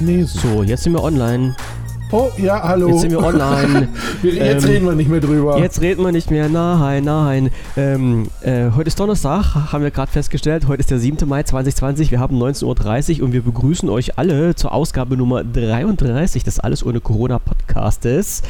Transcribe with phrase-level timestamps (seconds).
[0.00, 1.56] Nee, so, jetzt sind wir online.
[2.12, 2.88] Oh, ja, hallo.
[2.88, 3.88] Jetzt sind wir online.
[4.22, 5.58] jetzt ähm, reden wir nicht mehr drüber.
[5.58, 6.48] Jetzt reden wir nicht mehr.
[6.48, 7.50] Nein, nein.
[7.76, 10.68] Ähm, äh, heute ist Donnerstag, haben wir gerade festgestellt.
[10.68, 11.28] Heute ist der 7.
[11.28, 12.10] Mai 2020.
[12.12, 16.86] Wir haben 19.30 Uhr und wir begrüßen euch alle zur Ausgabe Nummer 33 des Alles
[16.86, 18.42] ohne Corona Podcastes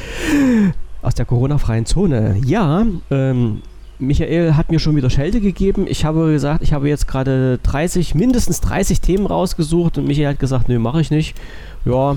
[1.02, 2.36] aus der Corona-freien Zone.
[2.44, 3.62] Ja, ähm,
[3.98, 5.86] Michael hat mir schon wieder Schelte gegeben.
[5.88, 10.38] Ich habe gesagt, ich habe jetzt gerade 30, mindestens 30 Themen rausgesucht und Michael hat
[10.38, 11.36] gesagt, nö, mache ich nicht.
[11.84, 12.16] Ja,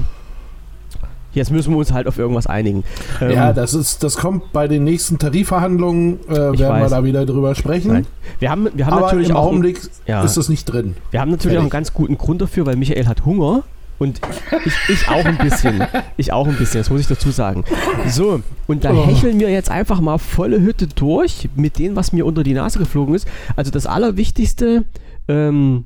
[1.34, 2.84] Jetzt müssen wir uns halt auf irgendwas einigen.
[3.22, 6.82] Ähm, ja, das ist, das kommt bei den nächsten Tarifverhandlungen, äh, werden weiß.
[6.84, 7.94] wir da wieder drüber sprechen.
[7.94, 8.08] Nein.
[8.40, 10.24] Wir haben, wir haben Aber natürlich im auch Augenblick ja.
[10.24, 10.96] ist das nicht drin.
[11.12, 11.60] Wir haben natürlich Fertig.
[11.60, 13.64] auch einen ganz guten Grund dafür, weil Michael hat Hunger.
[14.02, 14.20] Und
[14.66, 15.84] ich, ich auch ein bisschen.
[16.18, 17.64] Ich auch ein bisschen, das muss ich dazu sagen.
[18.08, 19.06] So, und da oh.
[19.06, 22.80] hecheln wir jetzt einfach mal volle Hütte durch mit dem, was mir unter die Nase
[22.80, 23.28] geflogen ist.
[23.56, 24.86] Also das Allerwichtigste,
[25.28, 25.86] ähm,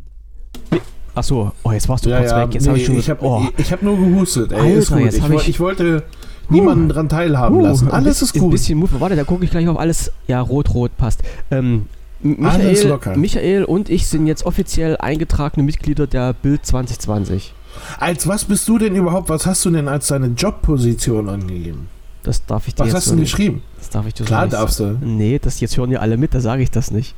[1.13, 2.53] Ach so, oh, jetzt warst du ja, kurz ja, weg.
[2.53, 2.97] Jetzt nee, habe ich schon.
[2.97, 3.43] Ich habe oh.
[3.43, 4.53] hab nur gehustet.
[4.53, 4.99] Ey, Alter, ist gut.
[5.01, 6.03] Jetzt ich, ich, ich wollte
[6.49, 7.91] niemanden uh, dran teilhaben uh, lassen.
[7.91, 8.43] Alles ist gut.
[8.43, 8.91] Ein bisschen Move.
[8.99, 10.13] Warte, da gucke ich gleich auf alles.
[10.27, 11.21] Ja, rot-rot passt.
[11.51, 11.87] Ähm,
[12.21, 17.53] Michael, Michael und ich sind jetzt offiziell eingetragene Mitglieder der Bild 2020.
[17.99, 21.87] Als was bist du denn überhaupt, was hast du denn als deine Jobposition angegeben?
[22.23, 23.61] Das darf ich dir Was hast du denn geschrieben?
[23.77, 24.97] Das darf ich dir Klar darfst du.
[25.01, 27.15] Nee, das jetzt hören ja alle mit, da sage ich das nicht.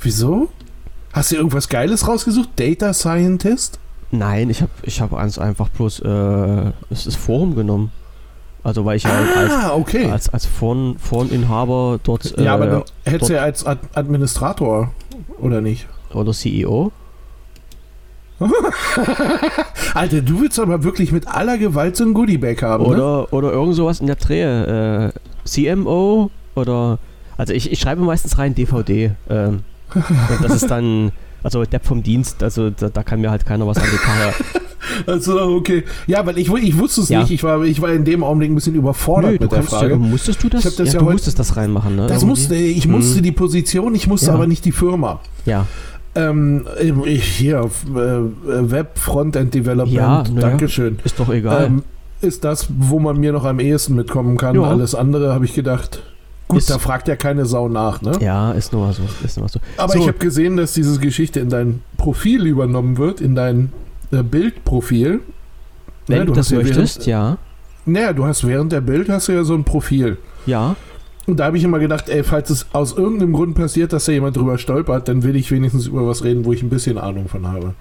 [0.00, 0.48] Wieso?
[1.12, 2.50] Hast du irgendwas Geiles rausgesucht?
[2.56, 3.78] Data Scientist?
[4.10, 7.90] Nein, ich habe ich hab einfach bloß äh, es ist Forum genommen.
[8.64, 10.10] Also weil ich halt ah, als, okay.
[10.10, 12.34] als, als Foren, Foreninhaber dort.
[12.38, 14.92] Ja, äh, aber dann hättest du ja als Administrator,
[15.38, 15.86] oder nicht?
[16.14, 16.90] Oder CEO.
[19.94, 22.84] Alter, du willst aber wirklich mit aller Gewalt so ein Goodiebag haben.
[22.84, 23.26] Oder, ne?
[23.28, 25.12] oder irgend sowas in der Drehe.
[25.14, 25.18] Äh,
[25.48, 26.98] CMO oder.
[27.36, 29.12] Also ich, ich schreibe meistens rein DVD.
[29.28, 29.60] Ähm,
[29.94, 30.04] und
[30.42, 31.12] das ist dann.
[31.42, 34.32] Also Depp vom Dienst, also da, da, kann mir halt keiner was an die Karre.
[35.06, 35.84] Also, okay.
[36.06, 37.20] Ja, weil ich, ich wusste es ja.
[37.20, 37.30] nicht.
[37.30, 39.92] Ich war, ich war in dem Augenblick ein bisschen überfordert Nö, mit der Frage.
[39.92, 40.62] Ja, musstest du das?
[40.62, 42.06] das ja, ja du musstest das reinmachen, ne?
[42.06, 43.22] Das musste, ich musste hm.
[43.22, 45.20] die Position, ich musste aber nicht die Firma.
[45.46, 45.66] Ja.
[46.16, 46.66] Ähm,
[47.04, 50.98] ich, hier, äh, Web Frontend Development, ja, Dankeschön.
[51.04, 51.66] Ist doch egal.
[51.66, 51.82] Ähm,
[52.20, 54.56] ist das, wo man mir noch am ehesten mitkommen kann.
[54.56, 54.62] Ja.
[54.62, 56.02] Alles andere habe ich gedacht.
[56.48, 58.12] Gut, ist, da fragt ja keine Sau nach, ne?
[58.20, 59.02] Ja, ist nur so.
[59.24, 59.60] Ist nur so.
[59.76, 59.98] Aber so.
[59.98, 63.72] ich habe gesehen, dass diese Geschichte in dein Profil übernommen wird, in dein
[64.10, 65.20] äh, Bildprofil.
[66.06, 67.38] Wenn ja, du das möchtest, ja.
[67.86, 70.18] Naja, du hast während der Bild hast du ja so ein Profil.
[70.46, 70.76] Ja.
[71.26, 74.12] Und da habe ich immer gedacht, ey, falls es aus irgendeinem Grund passiert, dass da
[74.12, 77.28] jemand drüber stolpert, dann will ich wenigstens über was reden, wo ich ein bisschen Ahnung
[77.28, 77.74] von habe.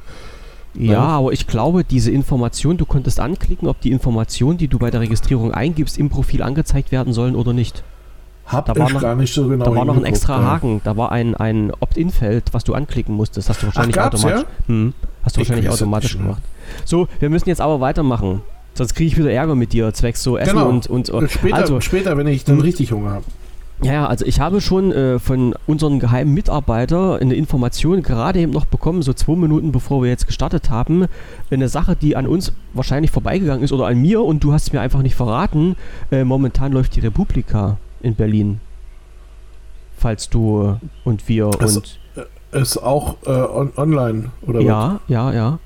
[0.75, 4.79] Ja, ja, aber ich glaube, diese Information, du konntest anklicken, ob die Informationen, die du
[4.79, 7.83] bei der Registrierung eingibst, im Profil angezeigt werden sollen oder nicht.
[8.45, 10.43] Hab da ich noch, gar nicht so genau Da war noch ein extra ja.
[10.43, 13.49] Haken, da war ein, ein Opt-in-Feld, was du anklicken musstest.
[13.49, 14.67] Hast du wahrscheinlich Ach, automatisch, ja?
[14.67, 14.93] hm,
[15.23, 16.41] hast du wahrscheinlich automatisch gemacht.
[16.85, 18.41] So, wir müssen jetzt aber weitermachen.
[18.73, 20.69] Sonst kriege ich wieder Ärger mit dir, zwecks so Essen genau.
[20.69, 22.63] und, und, und später, also, später, wenn ich dann hm.
[22.63, 23.25] richtig Hunger habe.
[23.81, 28.65] Ja, also ich habe schon äh, von unseren geheimen Mitarbeitern eine Information gerade eben noch
[28.65, 31.07] bekommen, so zwei Minuten bevor wir jetzt gestartet haben.
[31.51, 34.73] Eine Sache, die an uns wahrscheinlich vorbeigegangen ist oder an mir und du hast es
[34.73, 35.75] mir einfach nicht verraten.
[36.11, 38.61] Äh, momentan läuft die Republika in Berlin.
[39.97, 41.99] Falls du und wir das und.
[42.51, 44.99] Ist auch äh, on online, oder Ja, was?
[45.07, 45.59] ja, ja.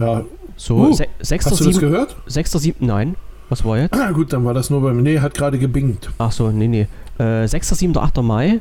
[0.00, 0.24] Ja.
[0.62, 1.46] So, uh, 6.
[1.46, 2.14] Hast du das gehört?
[2.28, 2.74] 6.7.
[2.78, 3.16] Nein.
[3.48, 3.94] Was war jetzt?
[3.94, 5.02] Ah, gut, dann war das nur beim.
[5.02, 6.08] Nee, hat gerade gebingt.
[6.18, 6.86] Ach so, nee, nee.
[7.18, 8.22] Äh, 6., 7., 8.
[8.22, 8.60] Mai.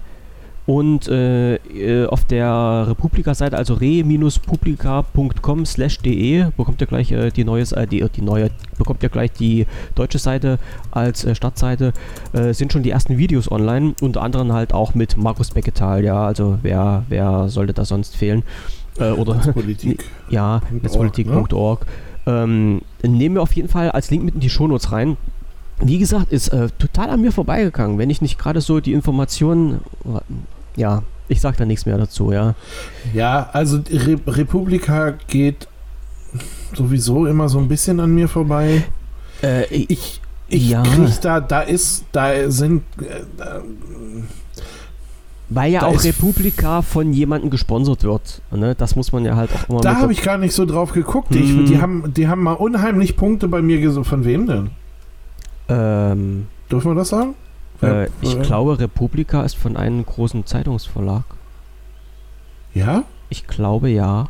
[0.65, 7.43] Und äh, äh, auf der Republika-Seite, also re-publica.com slash de, bekommt ihr gleich äh, die,
[7.43, 10.59] neues, äh, die, die neue, bekommt ihr gleich die deutsche Seite
[10.91, 11.93] als äh, Stadtseite,
[12.33, 16.25] äh, sind schon die ersten Videos online, unter anderem halt auch mit Markus Becketal, ja,
[16.27, 18.43] also wer, wer sollte da sonst fehlen?
[18.99, 20.03] Oder Netzpolitik.
[20.29, 21.85] ja, netzpolitik.org.
[22.25, 22.31] Ne?
[22.33, 25.17] Ähm, nehmen wir auf jeden Fall als Link mit in die Shownotes rein
[25.83, 29.81] wie gesagt, ist äh, total an mir vorbeigegangen, wenn ich nicht gerade so die Informationen,
[30.75, 32.55] ja, ich sag da nichts mehr dazu, ja.
[33.13, 35.67] Ja, also Re Republika geht
[36.75, 38.83] sowieso immer so ein bisschen an mir vorbei.
[39.41, 40.83] Äh, ich, ich ja.
[40.83, 43.21] krieg da, da ist, da sind, äh,
[45.53, 48.41] weil ja auch Republika von jemandem gesponsert wird.
[48.51, 48.73] Ne?
[48.75, 51.35] Das muss man ja halt auch immer Da habe ich gar nicht so drauf geguckt.
[51.35, 51.41] Hm.
[51.43, 54.07] Ich, die, haben, die haben mal unheimlich Punkte bei mir gesucht.
[54.07, 54.69] Von wem denn?
[55.67, 57.35] Ähm, Dürfen wir das sagen?
[57.81, 61.23] Äh, ich glaube, Republika ist von einem großen Zeitungsverlag.
[62.73, 63.03] Ja?
[63.29, 64.29] Ich glaube ja.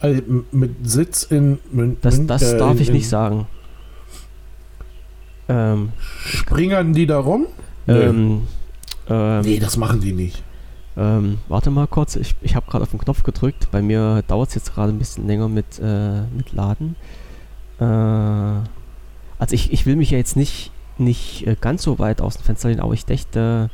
[0.00, 1.98] Also mit Sitz in München.
[2.02, 3.46] Das, das äh, darf ich nicht sagen.
[5.48, 5.92] Ähm,
[6.24, 7.46] Springern die da rum?
[7.86, 8.42] ähm,
[9.08, 10.42] ähm, nee, das machen die nicht.
[10.98, 13.68] Ähm, warte mal kurz, ich, ich habe gerade auf den Knopf gedrückt.
[13.70, 16.96] Bei mir dauert es jetzt gerade ein bisschen länger mit, äh, mit Laden.
[17.78, 22.36] Äh, also ich, ich will mich ja jetzt nicht, nicht äh, ganz so weit aus
[22.36, 23.70] dem Fenster lehnen, aber ich dächte,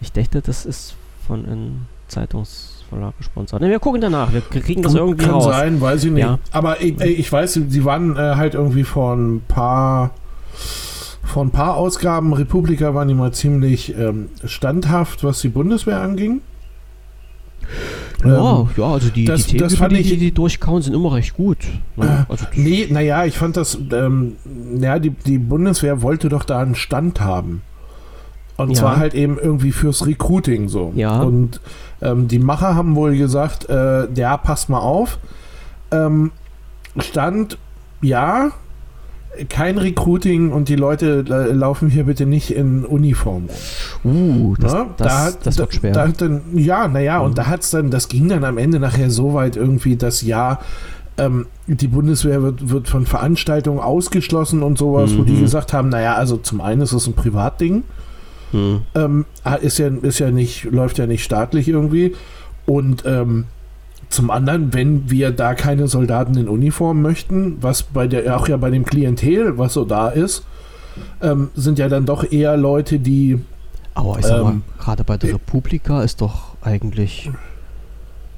[0.00, 0.94] ich dächte, das ist
[1.26, 3.60] von einem Zeitungsverlag gesponsert.
[3.60, 5.44] Ne, wir gucken danach, wir kriegen das irgendwie Kann raus.
[5.44, 6.22] sein, weiß ich nicht.
[6.22, 6.38] Ja.
[6.50, 10.12] Aber ich, ich weiß, sie waren äh, halt irgendwie vor ein paar
[11.22, 16.42] vor ein paar Ausgaben Republika waren die mal ziemlich ähm, standhaft, was die Bundeswehr anging.
[18.24, 20.82] Ja, Ähm, ja, also die, das- die Themen, das fand die, ich- die, die durchkauen,
[20.82, 21.58] sind immer recht gut.
[21.96, 22.26] Ne?
[22.28, 24.36] Also das- Nee, naja, ich fand das, ähm,
[24.78, 27.62] ja, die, die Bundeswehr wollte doch da einen Stand haben.
[28.56, 28.74] Und Ja.
[28.76, 30.92] zwar halt eben irgendwie fürs Recruiting so.
[30.94, 31.20] Ja.
[31.22, 31.60] Und
[32.00, 35.18] ähm, die Macher haben wohl gesagt, äh, ja, passt mal auf.
[35.90, 36.30] Ähm,
[36.98, 37.58] Stand,
[38.00, 38.50] ja,
[39.48, 43.48] kein Recruiting und die Leute äh, laufen hier bitte nicht in Uniform
[44.04, 44.50] rum.
[44.52, 44.86] uh, das, Ne?
[44.96, 45.92] das, da hat, das wird schwer.
[45.92, 47.24] Da dann, ja, naja, Mhm.
[47.26, 50.60] und da hat's dann, das ging dann am Ende nachher so weit irgendwie, dass ja,
[51.16, 55.42] ähm, die Bundeswehr wird, wird von Veranstaltungen ausgeschlossen und sowas, wo die Mhm.
[55.42, 57.84] gesagt haben, naja, also zum einen ist es ein Privatding,
[58.50, 58.80] hm.
[58.94, 59.24] ähm,
[59.62, 62.14] ist ja, ist ja nicht, läuft ja nicht staatlich irgendwie.
[62.66, 63.44] Und ähm,
[64.14, 68.56] zum anderen, wenn wir da keine Soldaten in Uniform möchten, was bei der, auch ja
[68.56, 70.44] bei dem Klientel, was so da ist,
[71.20, 73.40] ähm, sind ja dann doch eher Leute, die
[73.94, 77.30] Aber ich sag mal, Ähm, gerade bei der Republika ist doch eigentlich.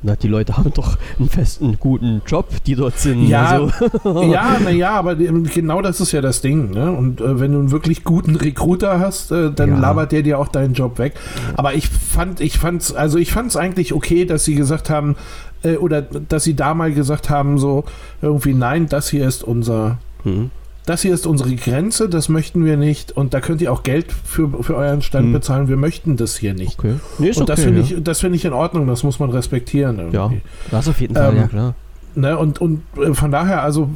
[0.03, 3.27] Na, die Leute haben doch einen festen, guten Job, die dort sind.
[3.29, 6.71] Ja, also, ja, naja, aber genau das ist ja das Ding.
[6.71, 6.93] Ne?
[6.93, 9.79] Und äh, wenn du einen wirklich guten Recruiter hast, äh, dann Ja.
[9.79, 11.15] labert der dir auch deinen Job weg.
[11.57, 15.17] Aber ich fand, ich fand's, also ich fand's eigentlich okay, dass sie gesagt haben,
[15.67, 17.85] äh, oder dass sie da mal gesagt haben, so
[18.23, 20.51] irgendwie, nein, das hier ist unser, hm.
[20.87, 23.13] das hier ist unsere Grenze, das möchten wir nicht.
[23.17, 25.33] Und da könnt ihr auch Geld für, für euren Stand Hm.
[25.33, 26.79] bezahlen, wir möchten das hier nicht.
[26.79, 26.95] Okay.
[27.19, 27.97] Nee, Und das okay, finde ja.
[27.97, 29.99] ich, das finde ich in Ordnung, das muss man respektieren.
[30.13, 30.43] Ja, Irgendwie.
[30.71, 31.75] das auf jeden Fall, Ähm, ja klar.
[32.15, 33.91] Ne, und, und äh, von daher, also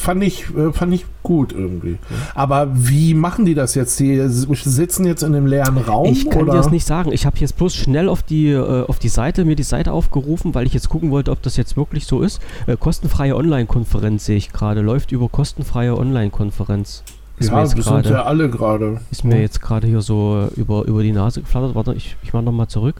[0.00, 1.98] fand ich, äh, fand ich gut irgendwie.
[2.34, 4.00] Aber wie machen die das jetzt?
[4.00, 6.06] Die sitzen jetzt in einem leeren Raum?
[6.06, 6.52] Ich kann oder?
[6.52, 7.12] dir das nicht sagen.
[7.12, 10.54] Ich habe jetzt bloß schnell auf die, äh, auf die Seite, mir die Seite aufgerufen,
[10.54, 12.40] weil ich jetzt gucken wollte, ob das jetzt wirklich so ist.
[12.66, 14.80] Äh, kostenfreie Online-Konferenz sehe ich gerade.
[14.80, 17.04] Läuft über kostenfreie Online-Konferenz.
[17.38, 18.10] Ist mir Ja, jetzt das sind gerade.
[18.10, 19.00] ja alle gerade.
[19.10, 21.74] Ist mir jetzt gerade hier so über, über die Nase geflattert.
[21.74, 22.96] Warte, ich, ich mache nochmal zurück.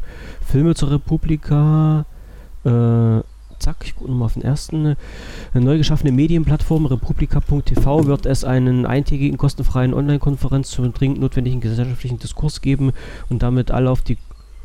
[0.46, 2.04] Filme zur Republika.
[2.64, 3.20] Äh,
[3.60, 4.96] zack, ich gucke nochmal auf den ersten.
[5.54, 12.18] Eine neu geschaffene Medienplattform republika.tv wird es einen eintägigen kostenfreien Online-Konferenz zum dringend notwendigen gesellschaftlichen
[12.18, 12.92] Diskurs geben
[13.28, 14.18] und damit alle auf die.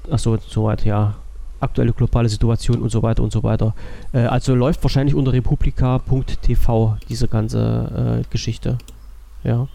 [0.10, 1.16] Achso, soweit, ja.
[1.62, 3.74] Aktuelle globale Situation und so weiter und so weiter.
[4.12, 8.78] Äh, also läuft wahrscheinlich unter republika.tv diese ganze äh, Geschichte.
[9.44, 9.68] Ja.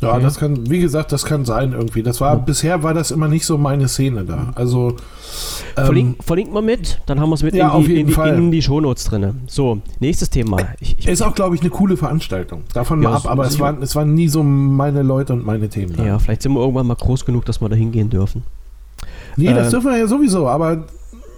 [0.00, 0.22] Ja, Okay.
[0.22, 2.02] das kann, wie gesagt, das kann sein irgendwie.
[2.02, 2.38] Das war, Ja.
[2.38, 4.52] bisher war das immer nicht so meine Szene da.
[4.54, 4.90] Also,
[5.76, 8.00] ähm, Verlink, verlinkt mal mit, dann haben wir es mit ja, in, auf die, jeden
[8.02, 8.36] in, die, Fall.
[8.36, 9.40] in die Shownotes drin.
[9.46, 10.58] So, nächstes Thema.
[10.80, 12.62] Ich, ich, ist auch, glaube ich, eine coole Veranstaltung.
[12.74, 15.68] Davon Ja, mal ab, aber es waren, es waren nie so meine Leute und meine
[15.68, 15.94] Themen.
[15.96, 16.04] da.
[16.04, 18.44] ja, vielleicht sind wir irgendwann mal groß genug, dass wir da hingehen dürfen.
[19.36, 20.84] Nee, das Ähm, dürfen wir ja sowieso, aber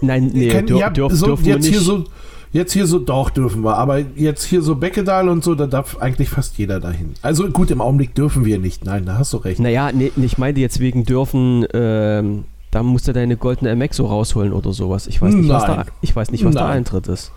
[0.03, 1.73] Nein, nee, Kein- dür, ja, dürf, so, dürfen wir jetzt nicht.
[1.77, 2.05] hier so
[2.51, 5.97] jetzt hier so doch dürfen wir, aber jetzt hier so Beckedal und so, da darf
[5.99, 7.13] eigentlich fast jeder dahin.
[7.21, 8.85] Also gut, im Augenblick dürfen wir nicht.
[8.85, 9.59] Nein, da hast du recht.
[9.59, 14.05] naja, nee, ich meinte jetzt wegen dürfen, ähm, da musst du deine goldene MX so
[14.05, 15.07] rausholen oder sowas.
[15.07, 15.85] Ich weiß nicht, was, da, Nein.
[16.01, 16.77] ich weiß nicht, was der Nein.
[16.77, 17.31] Eintritt ist.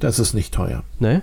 [0.00, 0.82] Das ist nicht teuer.
[0.98, 1.22] Ne?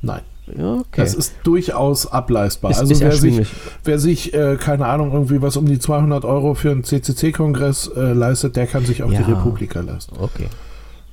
[0.00, 0.84] Nein, okay.
[0.96, 2.70] das ist durchaus ableistbar.
[2.70, 3.46] ist, also ist wer sich,
[3.84, 8.12] wer sich äh, keine Ahnung irgendwie was um die 200 Euro für einen CCC-Kongress äh,
[8.12, 9.22] leistet, der kann sich auch Ja.
[9.22, 10.16] die Republika leisten.
[10.20, 10.46] Okay.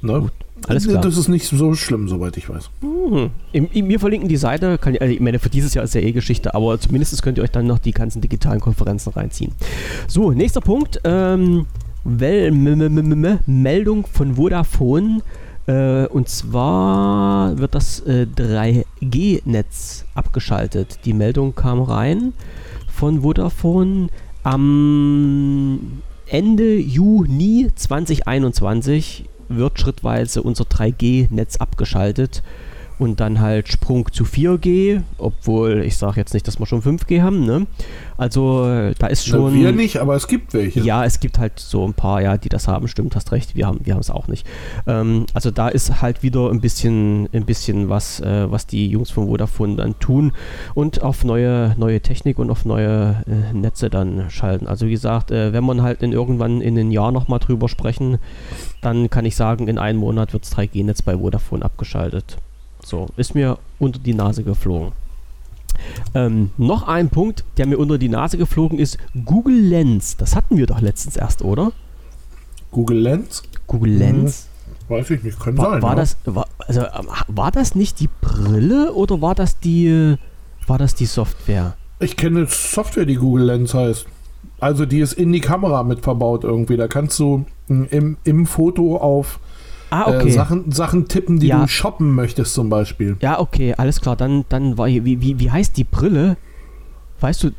[0.02, 0.20] Ne?
[0.22, 0.32] Gut,
[0.68, 1.02] alles klar.
[1.02, 2.70] Das ist nicht so schlimm, soweit ich weiß.
[2.82, 3.30] Hm.
[3.52, 4.78] Im, im, wir verlinken die Seite.
[4.78, 7.44] Kann, also ich meine, für dieses Jahr ist ja eh Geschichte, aber zumindest könnt ihr
[7.44, 9.54] euch dann noch die ganzen digitalen Konferenzen reinziehen.
[10.08, 11.02] So, nächster Punkt.
[11.04, 11.66] Ähm,
[12.06, 15.22] Wel m -m -m -m -m Meldung von Vodafone.
[15.66, 21.00] Äh, und zwar wird das äh, 3G-Netz abgeschaltet.
[21.06, 22.34] Die Meldung kam rein
[22.88, 24.10] von Vodafone
[24.44, 32.44] am Ende Juni 2021 wird schrittweise unser 3G-Netz abgeschaltet
[33.00, 37.22] und dann halt Sprung zu 4G, obwohl ich sage jetzt nicht, dass wir schon 5G
[37.22, 37.68] haben, ne?
[38.18, 40.82] Also äh, da ist Na, schon wir nicht, aber es gibt welche.
[40.82, 43.66] ja, es gibt halt so ein paar, ja, die das haben, stimmt, hast recht, wir
[43.68, 44.46] haben wir haben es auch nicht.
[44.88, 49.10] Ähm, also da ist halt wieder ein bisschen ein bisschen was äh, was die Jungs
[49.10, 50.32] von Vodafone dann tun
[50.76, 54.68] und auf neue neue Technik und auf neue äh, Netze dann schalten.
[54.68, 58.20] Also wie gesagt, äh, wenn man halt in irgendwann in ein Jahr nochmal drüber sprechen,
[58.82, 62.38] dann kann ich sagen, in einem Monat wird das 3G-Netz bei Vodafone abgeschaltet.
[62.84, 64.92] So, ist mir unter die Nase geflogen.
[66.14, 70.18] Ähm, noch ein Punkt, der mir unter die Nase geflogen ist: Google Lens.
[70.18, 71.72] Das hatten wir doch letztens erst, oder?
[72.72, 73.44] Google Lens?
[73.68, 74.48] Google Lens?
[74.88, 75.82] Hm, weiß ich nicht, kann War, sein.
[75.82, 75.96] war ja.
[75.96, 80.16] das, war, also, ähm, war das nicht die Brille oder war das die,
[80.68, 81.76] war das die Software?
[82.00, 84.06] Ich kenne Software, die Google Lens heißt.
[84.60, 86.78] Also die ist in die Kamera mit verbaut irgendwie.
[86.78, 89.40] Da kannst du mm, im, im Foto auf
[89.94, 90.30] Ah, okay.
[90.30, 91.62] äh, Sachen, Sachen tippen, die Ja.
[91.62, 93.16] du shoppen möchtest zum Beispiel.
[93.22, 94.16] Ja, okay, alles klar.
[94.16, 96.36] Dann, dann war hier, wie, wie, wie heißt die Brille?
[97.20, 97.52] Weißt du,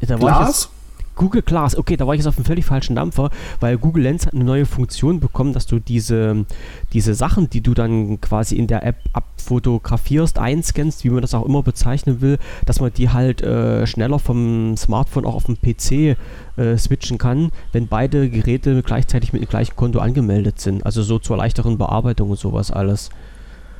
[0.00, 0.70] da war Glas?
[1.16, 3.30] Google Glass, okay, da war ich jetzt auf einem völlig falschen Dampfer,
[3.60, 6.44] weil Google Lens hat eine neue Funktion bekommen, dass du diese,
[6.92, 11.44] diese Sachen, die du dann quasi in der App abfotografierst, einscannst, wie man das auch
[11.46, 16.16] immer bezeichnen will, dass man die halt äh, schneller vom Smartphone auch auf dem PC
[16.56, 20.84] äh, switchen kann, wenn beide Geräte gleichzeitig mit dem gleichen Konto angemeldet sind.
[20.84, 23.10] Also so zur leichteren Bearbeitung und sowas alles.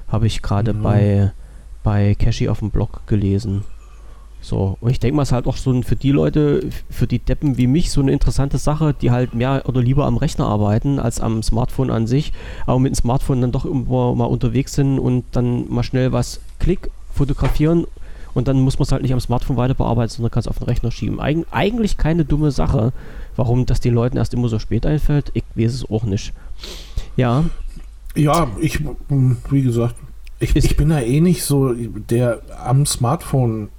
[0.08, 0.82] Habe ich gerade Mhm.
[0.82, 1.32] bei,
[1.82, 3.64] bei Cashy auf dem Blog gelesen.
[4.44, 7.06] So, und ich denke mal, es ist halt auch so ein, für die Leute, für
[7.06, 10.44] die Deppen wie mich, so eine interessante Sache, die halt mehr oder lieber am Rechner
[10.44, 12.34] arbeiten als am Smartphone an sich,
[12.66, 16.40] aber mit dem Smartphone dann doch irgendwo mal unterwegs sind und dann mal schnell was
[16.58, 17.86] klick, fotografieren
[18.34, 20.58] und dann muss man es halt nicht am Smartphone weiter bearbeiten, sondern kann es auf
[20.58, 21.20] den Rechner schieben.
[21.20, 22.92] Eig eigentlich keine dumme Sache.
[23.36, 26.34] Warum das den Leuten erst immer so spät einfällt, ich weiß es auch nicht.
[27.16, 27.44] Ja,
[28.14, 29.94] Ja, ich, mm, wie gesagt,
[30.38, 33.70] ich, ich bin da eh nicht so der am Smartphone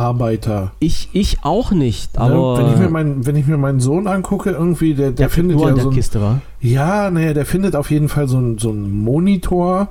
[0.00, 0.72] Arbeiter.
[0.80, 2.20] ich, ich auch nicht, Ne?
[2.20, 5.30] aber wenn, ich mir mein, wenn ich mir meinen Sohn angucke, irgendwie, der, der, der
[5.30, 6.40] findet ja so ein, Kiste war.
[6.60, 9.88] Ja, naja, der findet auf jeden Fall so ein, so ein Monitor.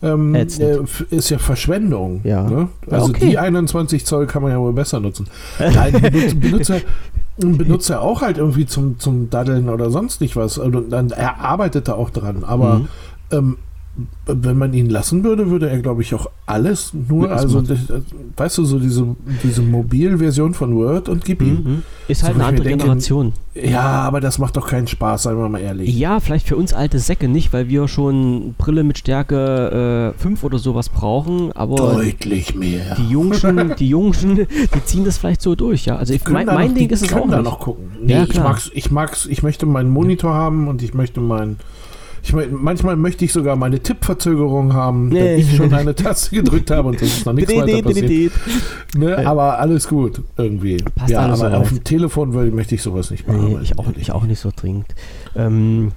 [0.00, 0.46] Ähm, äh,
[1.10, 2.20] ist ja Verschwendung.
[2.22, 2.48] Ja.
[2.48, 2.68] Ne?
[2.88, 3.30] Also okay.
[3.30, 5.26] die 21 Zoll kann man ja wohl besser nutzen.
[5.58, 6.82] Nein, benutze, benutze,
[7.36, 10.56] benutze auch halt irgendwie zum, zum Daddeln oder sonst nicht was.
[10.58, 12.44] Und dann, er arbeitet da auch dran.
[12.44, 12.88] Aber Mhm.
[13.32, 13.56] ähm,
[14.26, 17.60] wenn man ihn lassen würde, würde er, glaube ich, auch alles nur, Mit dem also
[17.62, 17.78] das,
[18.36, 21.54] weißt du, so diese, diese Mobilversion von Word und gib ihm.
[21.64, 21.82] Mhm.
[22.06, 23.32] Ist halt So, eine ich andere denke, Generation.
[23.54, 25.94] Ja, aber das macht doch keinen Spaß, seien wir mal ehrlich.
[25.96, 30.58] Ja, vielleicht für uns alte Säcke nicht, weil wir schon Brille mit Stärke 5 oder
[30.58, 32.94] sowas brauchen, aber Deutlich mehr.
[32.96, 34.36] die Jungschen, die Jungschen,
[34.74, 35.96] die ziehen das vielleicht so durch, ja.
[35.96, 37.44] Also ich, mein, da mein noch, Ding ist es auch da nicht.
[37.44, 37.90] noch gucken.
[38.02, 41.56] Nee, Ja, ich mag's, ich mag's, ich möchte meinen Monitor haben und ich möchte mein
[42.28, 45.20] ich mein, manchmal möchte ich sogar meine Tippverzögerung haben, Nee.
[45.20, 48.32] wenn ich schon eine Taste gedrückt habe und es ist noch nichts weiter passiert.
[48.96, 49.26] Ne?
[49.26, 50.76] Aber alles gut irgendwie.
[50.94, 53.54] Passt ja, alles aber auf dem Telefon will, möchte ich sowas nicht machen.
[53.54, 54.86] Nee, ich auch, ich auch nicht so dringend.
[55.34, 55.92] Ähm,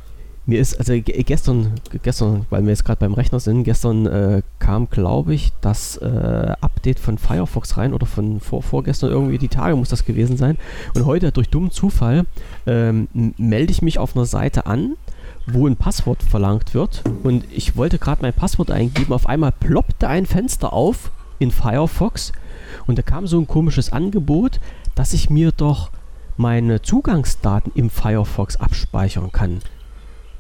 [0.46, 4.42] mir ist, also ge- gestern, gestern, weil wir jetzt gerade beim Rechner sind, gestern äh,
[4.60, 9.50] kam, glaube ich, das äh, Update von Firefox rein oder von vor, vorgestern irgendwie, die
[9.50, 10.58] Tage muss das gewesen sein.
[10.96, 12.26] Und heute durch dummen Zufall
[12.66, 13.08] ähm,
[13.38, 14.94] melde ich mich auf einer Seite an,
[15.54, 17.04] wo ein Passwort verlangt wird.
[17.24, 19.14] Und ich wollte gerade mein Passwort eingeben.
[19.14, 22.32] Auf einmal ploppte ein Fenster auf in Firefox
[22.88, 24.60] und da kam so ein komisches Angebot,
[24.96, 25.90] dass ich mir doch
[26.38, 29.62] meine Zugangsdaten im Firefox abspeichern kann.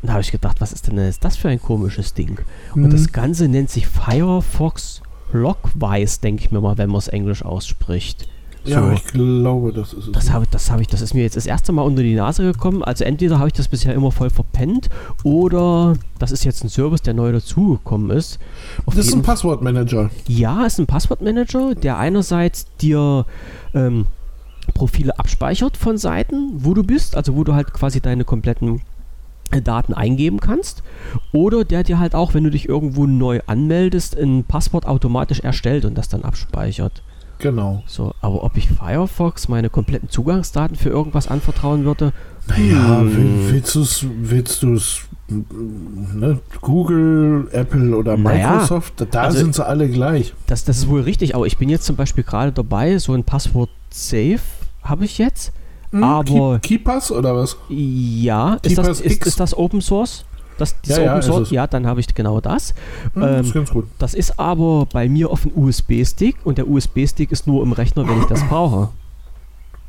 [0.01, 2.39] Und da habe ich gedacht, was ist denn jetzt das für ein komisches Ding?
[2.73, 2.89] Und Mhm.
[2.89, 5.01] das Ganze nennt sich Firefox
[5.31, 8.27] Logwise, denke ich mir mal, wenn man es Englisch ausspricht.
[8.63, 8.91] Ja, So.
[8.91, 10.11] ich glaube, das ist es.
[10.11, 12.13] Das habe ich, das habe ich, das ist mir jetzt das erste Mal unter die
[12.13, 12.83] Nase gekommen.
[12.83, 14.89] Also entweder habe ich das bisher immer voll verpennt
[15.23, 18.37] oder das ist jetzt ein Service, der neu dazugekommen ist.
[18.85, 20.11] Auf das ist ein Passwortmanager.
[20.27, 23.25] ja, ist ein Passwortmanager, der einerseits dir
[23.73, 24.05] ähm,
[24.75, 28.81] Profile abspeichert von Seiten, wo du bist, also wo du halt quasi deine kompletten
[29.49, 30.83] äh, Daten eingeben kannst.
[31.31, 35.83] Oder der dir halt auch, wenn du dich irgendwo neu anmeldest, ein Passwort automatisch erstellt
[35.83, 37.01] und das dann abspeichert.
[37.41, 37.83] Genau.
[37.87, 42.13] So, aber ob ich Firefox meine kompletten Zugangsdaten für irgendwas anvertrauen würde,
[42.47, 43.15] Naja, Hm.
[43.15, 46.39] will- willst du es, willst du es, ne?
[46.61, 50.33] Google, Apple oder Naja, Microsoft, da also- sind sie alle gleich.
[50.47, 51.35] das, das ist wohl richtig.
[51.35, 54.39] Aber ich bin jetzt zum Beispiel gerade dabei, so ein Passwort Safe
[54.83, 55.51] habe ich jetzt.
[55.91, 57.57] Hm, aber- Keep, Keepers oder was?
[57.69, 60.25] Ja, ist das, ist, ist das Open Source?
[60.61, 61.41] Das, das Ja, ja, ist Source?
[61.47, 61.51] es.
[61.51, 62.73] Ja, dann habe ich genau das.
[63.13, 63.87] Hm, Ähm, ist ganz gut.
[63.99, 68.07] Das ist aber bei mir auf dem USB-Stick und der USB-Stick ist nur im Rechner,
[68.07, 68.89] wenn ich das brauche.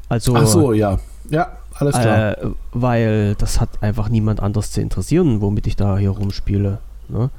[0.09, 0.99] Also, Ach so, ja.
[1.31, 2.39] Ja, alles klar.
[2.43, 6.79] äh, weil das hat einfach niemand anders zu interessieren, womit ich da hier rumspiele.
[7.09, 7.31] Ne?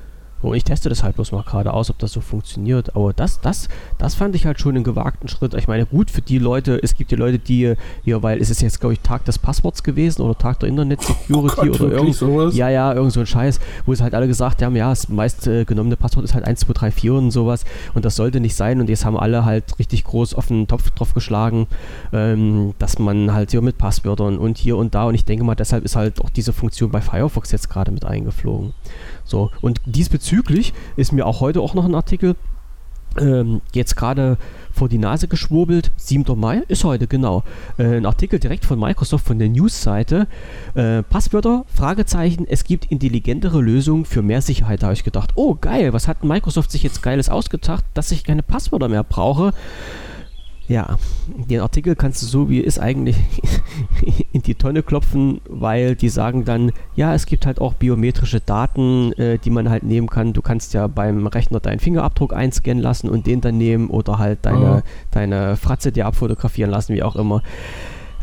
[0.49, 2.95] Und ich teste das halt bloß mal gerade aus, ob das so funktioniert.
[2.95, 5.53] Aber das, das, das fand ich halt schon einen gewagten Schritt.
[5.53, 7.73] Ich meine, gut für die Leute, es gibt ja Leute, die
[8.03, 11.01] hier, weil es ist jetzt, glaube ich, Tag des Passworts gewesen oder Tag der Internet
[11.01, 12.55] Security Oh oder irgend, sowas?
[12.55, 15.47] ja, ja, irgend so ein Scheiß, wo es halt alle gesagt haben, ja, das meist
[15.47, 18.55] äh, genommene Passwort ist halt 1, 2, 3, 4 und sowas und das sollte nicht
[18.55, 21.67] sein und jetzt haben alle halt richtig groß auf den Topf drauf geschlagen,
[22.11, 25.55] ähm, dass man halt hier mit Passwörtern und hier und da und ich denke mal,
[25.55, 28.73] deshalb ist halt auch diese Funktion bei Firefox jetzt gerade mit eingeflogen.
[29.25, 32.35] So, und diesbezüglich ist mir auch heute auch noch ein Artikel
[33.19, 34.37] ähm, jetzt gerade
[34.71, 35.91] vor die Nase geschwurbelt.
[35.97, 36.39] 7.
[36.39, 37.43] Mai ist heute, genau.
[37.77, 40.27] Äh, ein Artikel direkt von Microsoft von der News-Seite.
[40.73, 44.81] Äh, Passwörter, Fragezeichen, es gibt intelligentere Lösungen für mehr Sicherheit.
[44.81, 48.23] Da habe ich gedacht, oh geil, was hat Microsoft sich jetzt Geiles ausgedacht, dass ich
[48.23, 49.53] keine Passwörter mehr brauche.
[50.67, 53.17] Ja, den Artikel kannst du so wie ist eigentlich
[54.31, 59.11] in die Tonne klopfen, weil die sagen dann, ja, es gibt halt auch biometrische Daten,
[59.13, 60.31] äh, die man halt nehmen kann.
[60.31, 64.39] Du kannst ja beim Rechner deinen Fingerabdruck einscannen lassen und den dann nehmen oder halt
[64.43, 64.89] deine, oh.
[65.11, 67.43] deine Fratze dir abfotografieren lassen, wie auch immer.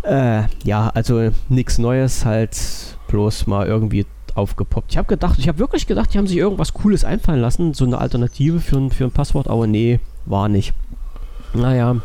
[0.03, 2.57] Äh, ja, also nichts Neues, halt
[3.09, 4.93] bloß mal irgendwie aufgepoppt.
[4.93, 7.85] Ich habe gedacht, ich habe wirklich gedacht, die haben sich irgendwas Cooles einfallen lassen, so
[7.85, 10.73] eine Alternative für, für ein Passwort, aber nee, war nicht.
[11.53, 11.97] Naja,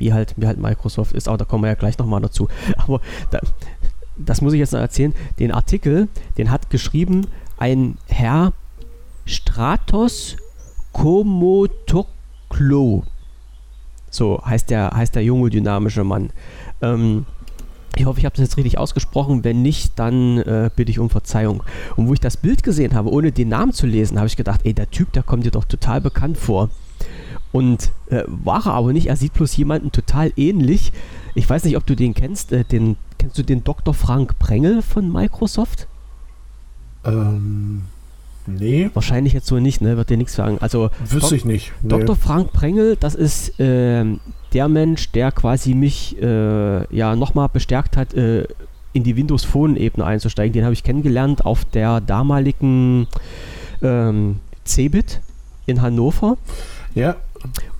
[0.00, 2.48] wie halt, wie halt Microsoft ist, aber da kommen wir ja gleich nochmal dazu.
[2.76, 3.38] Aber da,
[4.16, 5.14] das muss ich jetzt noch erzählen.
[5.38, 7.26] Den Artikel, den hat geschrieben
[7.58, 8.52] ein Herr
[9.26, 10.36] Stratos
[10.92, 12.04] Komotoklo.
[14.10, 16.30] So heißt der, heißt der junge, dynamische Mann.
[16.82, 17.26] Ähm,
[17.96, 19.44] ich hoffe, ich habe das jetzt richtig ausgesprochen.
[19.44, 21.62] Wenn nicht, dann äh, bitte ich um Verzeihung.
[21.96, 24.60] Und wo ich das Bild gesehen habe, ohne den Namen zu lesen, habe ich gedacht,
[24.64, 26.70] ey, der Typ, der kommt dir doch total bekannt vor.
[27.52, 30.92] Und äh, war er aber nicht, er sieht bloß jemanden total ähnlich.
[31.34, 32.52] Ich weiß nicht, ob du den kennst.
[32.52, 33.92] Äh, den, kennst du den Dr.
[33.94, 35.88] Frank Prengel von Microsoft?
[37.04, 37.82] Ähm,
[38.46, 38.90] nee.
[38.94, 39.96] Wahrscheinlich jetzt so nicht, ne?
[39.96, 40.58] Wird dir nichts sagen.
[40.60, 41.72] Also, Wüsste ich nicht.
[41.82, 41.88] Nee.
[41.88, 42.14] Dr.
[42.14, 44.04] Frank Prengel, das ist äh,
[44.52, 48.46] der Mensch, der quasi mich äh, ja nochmal bestärkt hat, äh,
[48.92, 50.52] in die Windows Phone-Ebene einzusteigen.
[50.52, 53.06] Den habe ich kennengelernt auf der damaligen
[53.82, 55.20] ähm, Cebit
[55.66, 56.36] in Hannover.
[56.94, 57.16] Ja.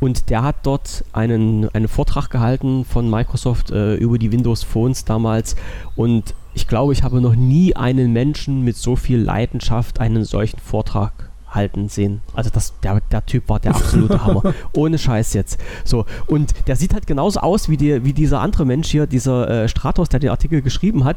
[0.01, 5.05] Und der hat dort einen, einen Vortrag gehalten von Microsoft äh, über die Windows Phones
[5.05, 5.57] damals.
[5.97, 10.59] Und ich glaube, ich habe noch nie einen Menschen mit so viel Leidenschaft einen solchen
[10.59, 12.21] Vortrag halten sehen.
[12.35, 14.55] Also das, der, der Typ war der absolute Hammer.
[14.73, 15.59] Ohne Scheiß jetzt.
[15.85, 19.49] So, und der sieht halt genauso aus wie, die, wie dieser andere Mensch hier, dieser
[19.49, 21.17] äh, Stratos, der den Artikel geschrieben hat.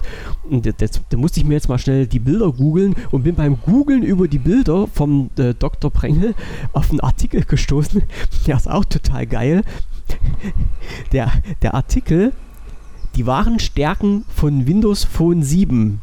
[0.49, 4.03] Und da musste ich mir jetzt mal schnell die Bilder googeln und bin beim Googeln
[4.03, 5.91] über die Bilder vom äh, Dr.
[5.91, 6.33] Prengel
[6.73, 8.03] auf einen Artikel gestoßen.
[8.47, 9.63] Der ist auch total geil.
[11.11, 12.33] Der, der Artikel,
[13.15, 16.01] die wahren Stärken von Windows Phone 7.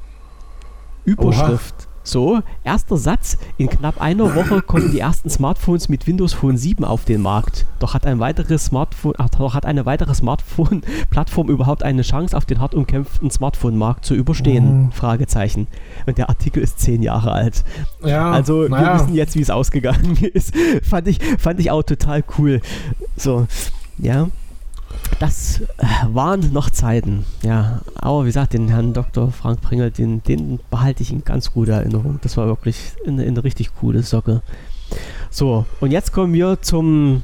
[1.04, 1.74] Überschrift.
[1.78, 1.89] Oha.
[2.02, 3.36] So, erster Satz.
[3.58, 7.66] In knapp einer Woche kommen die ersten Smartphones mit Windows Phone 7 auf den Markt.
[7.78, 12.58] Doch hat, ein weiteres Smartphone, doch hat eine weitere Smartphone-Plattform überhaupt eine Chance, auf den
[12.60, 14.88] hart umkämpften Smartphone-Markt zu überstehen?
[14.88, 14.94] Oh.
[14.94, 15.66] Fragezeichen.
[16.06, 17.64] Und der Artikel ist zehn Jahre alt.
[18.04, 18.94] Ja, also wir ja.
[18.94, 20.54] wissen jetzt, wie es ausgegangen ist.
[20.82, 22.60] fand, ich, fand ich auch total cool.
[23.16, 23.46] So,
[23.98, 24.28] ja.
[25.18, 27.80] Das äh, waren noch Zeiten, ja.
[27.94, 29.30] Aber wie gesagt, den Herrn Dr.
[29.30, 32.18] Frank Pringel, den, den behalte ich in ganz guter Erinnerung.
[32.22, 34.42] Das war wirklich eine, eine richtig coole Socke.
[35.30, 37.22] So, und jetzt kommen wir zum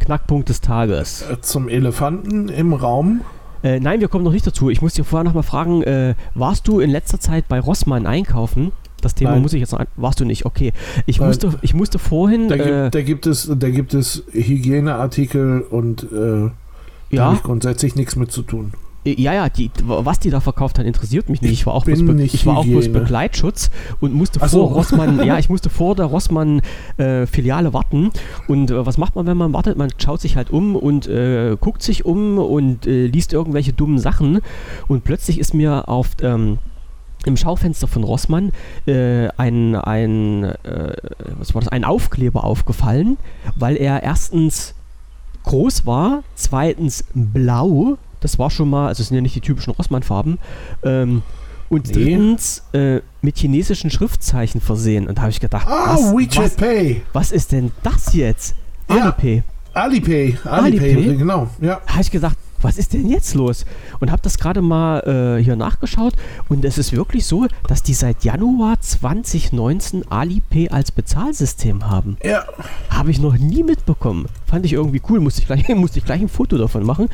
[0.00, 1.22] Knackpunkt des Tages.
[1.22, 3.22] Äh, zum Elefanten im Raum.
[3.62, 4.68] Äh, nein, wir kommen noch nicht dazu.
[4.68, 8.06] Ich muss dir vorher noch mal fragen, äh, warst du in letzter Zeit bei Rossmann
[8.06, 8.72] einkaufen?
[9.00, 9.42] Das Thema Nein.
[9.42, 10.46] muss ich jetzt noch ein Warst du nicht?
[10.46, 10.72] Okay.
[11.04, 12.48] Ich, musste, ich musste vorhin.
[12.48, 16.50] Da, äh, gibt, da, gibt, es, da gibt es Hygieneartikel und äh,
[17.14, 17.22] ja.
[17.22, 18.72] Da habe ich grundsätzlich nichts mit zu tun.
[19.06, 21.52] Ja, ja, die, was die da verkauft haben, interessiert mich nicht.
[21.52, 24.74] Ich war auch, bloß, be ich war auch bloß Begleitschutz und musste Ach vor so.
[24.74, 28.10] Rossmann, ja, ich musste vor der Rossmann-Filiale äh, warten.
[28.48, 29.76] Und äh, was macht man, wenn man wartet?
[29.76, 33.98] Man schaut sich halt um und äh, guckt sich um und äh, liest irgendwelche dummen
[33.98, 34.40] Sachen.
[34.88, 36.58] Und plötzlich ist mir auf ähm,
[37.26, 38.52] im Schaufenster von Rossmann
[38.86, 40.94] äh, ein, ein, äh,
[41.38, 43.18] was war das, ein Aufkleber aufgefallen,
[43.54, 44.74] weil er erstens
[45.44, 49.72] groß war, zweitens blau, das war schon mal, also es sind ja nicht die typischen
[49.72, 50.38] Rossmann-Farben,
[50.82, 51.22] ähm,
[51.68, 51.92] und nee.
[51.92, 55.06] drittens äh, mit chinesischen Schriftzeichen versehen.
[55.06, 57.02] Und da habe ich gedacht, ah, was, WeChat was, Pay.
[57.12, 58.54] was ist denn das jetzt?
[58.88, 58.96] Ja.
[58.96, 59.42] Alipay.
[59.72, 61.16] Alipay, Alipay, Alipay?
[61.16, 61.48] genau.
[61.60, 61.80] Ja.
[61.86, 63.64] Habe ich gedacht, was ist denn jetzt los?
[64.00, 65.00] Und habe das gerade mal
[65.38, 66.14] äh, hier nachgeschaut
[66.48, 72.16] und es ist wirklich so, dass die seit Januar 2019 Alipay als Bezahlsystem haben.
[72.24, 72.44] Ja.
[72.88, 74.26] Habe ich noch nie mitbekommen.
[74.46, 77.08] Fand ich irgendwie cool, musste ich gleich, musste ich gleich ein Foto davon machen.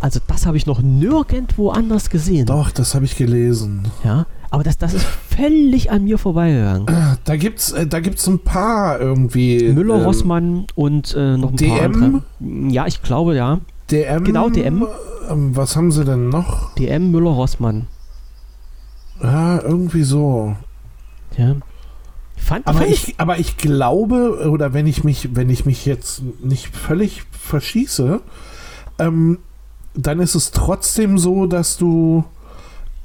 [0.00, 2.46] Also das habe ich noch nirgendwo anders gesehen.
[2.46, 3.88] Doch, das habe ich gelesen.
[4.04, 6.86] Ja, aber das, das ist völlig an mir vorbeigegangen.
[7.24, 9.72] Da gibt's, äh, da gibt's ein paar irgendwie.
[9.72, 11.70] Müller, ähm, Rossmann und äh, noch ein DM?
[11.70, 12.22] paar andere.
[12.70, 13.60] Ja, ich glaube ja.
[13.92, 14.24] DM.
[14.24, 14.86] Genau, DM.
[15.30, 16.74] Ähm, was haben sie denn noch?
[16.74, 17.86] DM Müller-Rossmann.
[19.22, 20.56] Ja, irgendwie so.
[21.36, 21.56] Ja.
[22.36, 25.86] Fand, aber, fand ich, ich, aber ich glaube, oder wenn ich mich, wenn ich mich
[25.86, 28.20] jetzt nicht völlig verschieße,
[28.98, 29.38] ähm,
[29.94, 32.24] dann ist es trotzdem so, dass du,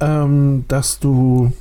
[0.00, 1.52] ähm, dass du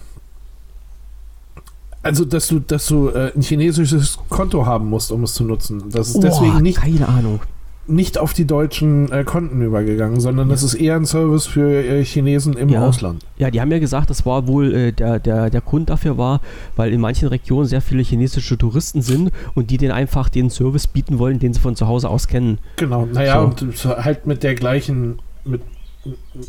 [2.02, 5.90] also, dass du, dass du äh, ein chinesisches Konto haben musst, um es zu nutzen.
[5.90, 7.42] Das ist Oh, deswegen nicht, keine Ahnung.
[7.88, 12.04] Nicht auf die deutschen äh, Konten übergegangen, sondern das ist eher ein Service für äh,
[12.04, 12.86] Chinesen im Ja.
[12.86, 13.26] Ausland.
[13.38, 16.41] Ja, die haben ja gesagt, das war wohl äh, der, der, der Grund dafür war,
[16.76, 20.88] weil in manchen Regionen sehr viele chinesische Touristen sind und die denen einfach den Service
[20.88, 22.58] bieten wollen, den sie von zu Hause aus kennen.
[22.76, 23.39] Genau, naja,
[23.76, 23.89] So.
[23.89, 25.62] und halt mit der gleichen, mit,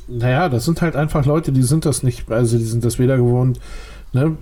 [0.08, 3.16] naja, das sind halt einfach Leute, die sind das nicht, also die sind das weder
[3.16, 3.60] gewohnt,
[4.12, 4.36] ne,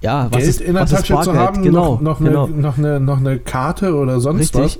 [0.00, 2.44] Ja, was Geld ist, in der Tasche zu haben, Genau, noch, noch, genau.
[2.46, 4.60] eine, noch, eine, noch eine Karte oder sonst Richtig.
[4.60, 4.78] was.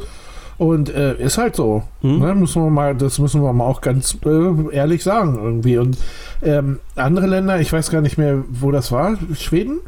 [0.59, 1.83] Und äh, ist halt so.
[2.01, 2.19] Hm?
[2.21, 5.79] Ne, müssen wir mal, das müssen wir mal auch ganz äh, ehrlich sagen irgendwie.
[5.79, 5.99] Und
[6.42, 9.81] ähm, andere Länder, ich weiß gar nicht mehr, wo das war, Schweden?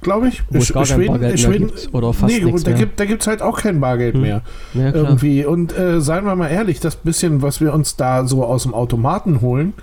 [0.00, 0.42] Glaube ich.
[0.50, 3.26] Wo es gar kein Bargeld mehr Schweden gibt oder fast nee, da gibt da gibt's
[3.26, 4.20] halt auch kein Bargeld Hm.
[4.20, 4.42] mehr.
[4.74, 4.92] Ja.
[4.92, 5.44] Irgendwie.
[5.44, 8.74] Und äh, seien wir mal ehrlich, das bisschen, was wir uns da so aus dem
[8.74, 9.74] Automaten holen,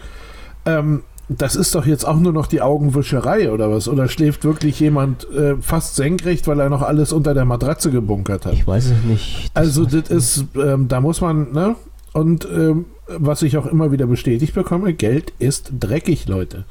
[0.65, 1.02] ähm,
[1.37, 3.87] das ist doch jetzt auch nur noch die Augenwischerei oder was?
[3.87, 8.45] Oder schläft wirklich jemand äh, fast senkrecht, weil er noch alles unter der Matratze gebunkert
[8.45, 8.53] hat?
[8.53, 9.51] Ich weiß es nicht.
[9.53, 11.75] Also weiß das ist, ähm, da muss man, ne?
[12.13, 16.65] Und ähm, was ich auch immer wieder bestätigt bekomme, Geld ist dreckig, Leute.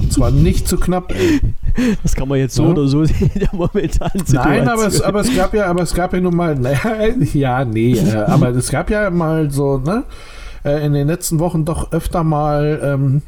[0.00, 1.12] Und zwar nicht zu knapp.
[1.12, 1.40] Ey.
[2.02, 2.70] Das kann man jetzt so Ja.
[2.70, 4.34] oder so sehen in der momentanen Situation.
[4.54, 6.78] Nein, aber es, aber es gab ja, aber es gab ja nun mal, naja,
[7.34, 10.04] ja, nee, äh, aber es gab ja mal so, ne,
[10.64, 13.22] äh, in den letzten Wochen doch öfter mal ähm,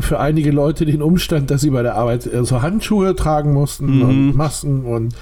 [0.00, 3.96] für einige Leute den Umstand, dass sie bei der Arbeit äh, so Handschuhe tragen mussten
[3.98, 4.02] Mhm.
[4.02, 5.14] und Masken und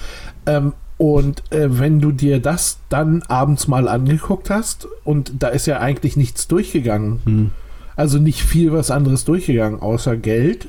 [0.47, 5.67] ähm, und äh, wenn du dir das dann abends mal angeguckt hast und da ist
[5.67, 7.51] ja eigentlich nichts durchgegangen, Hm.
[7.97, 10.69] also nicht viel was anderes durchgegangen, außer Geld,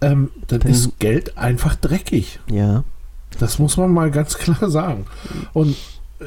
[0.00, 2.40] ähm, dann Dann- ist Geld einfach dreckig.
[2.50, 2.84] Ja.
[3.38, 5.04] Das muss man mal ganz klar sagen.
[5.52, 5.76] Und
[6.20, 6.24] äh,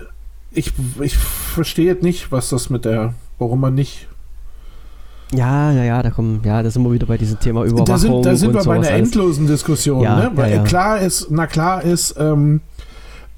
[0.51, 4.07] ich, ich verstehe nicht, was das mit der, warum man nicht.
[5.33, 7.85] Ja, ja, ja, da kommen, ja, da sind wir wieder bei diesem Thema Überwachung.
[7.85, 10.03] Da sind, da sind und wir bei einer endlosen Diskussion.
[10.03, 10.31] Ja, ne?
[10.35, 10.63] Weil ja, ja.
[10.63, 12.61] klar ist, na klar ist, ähm,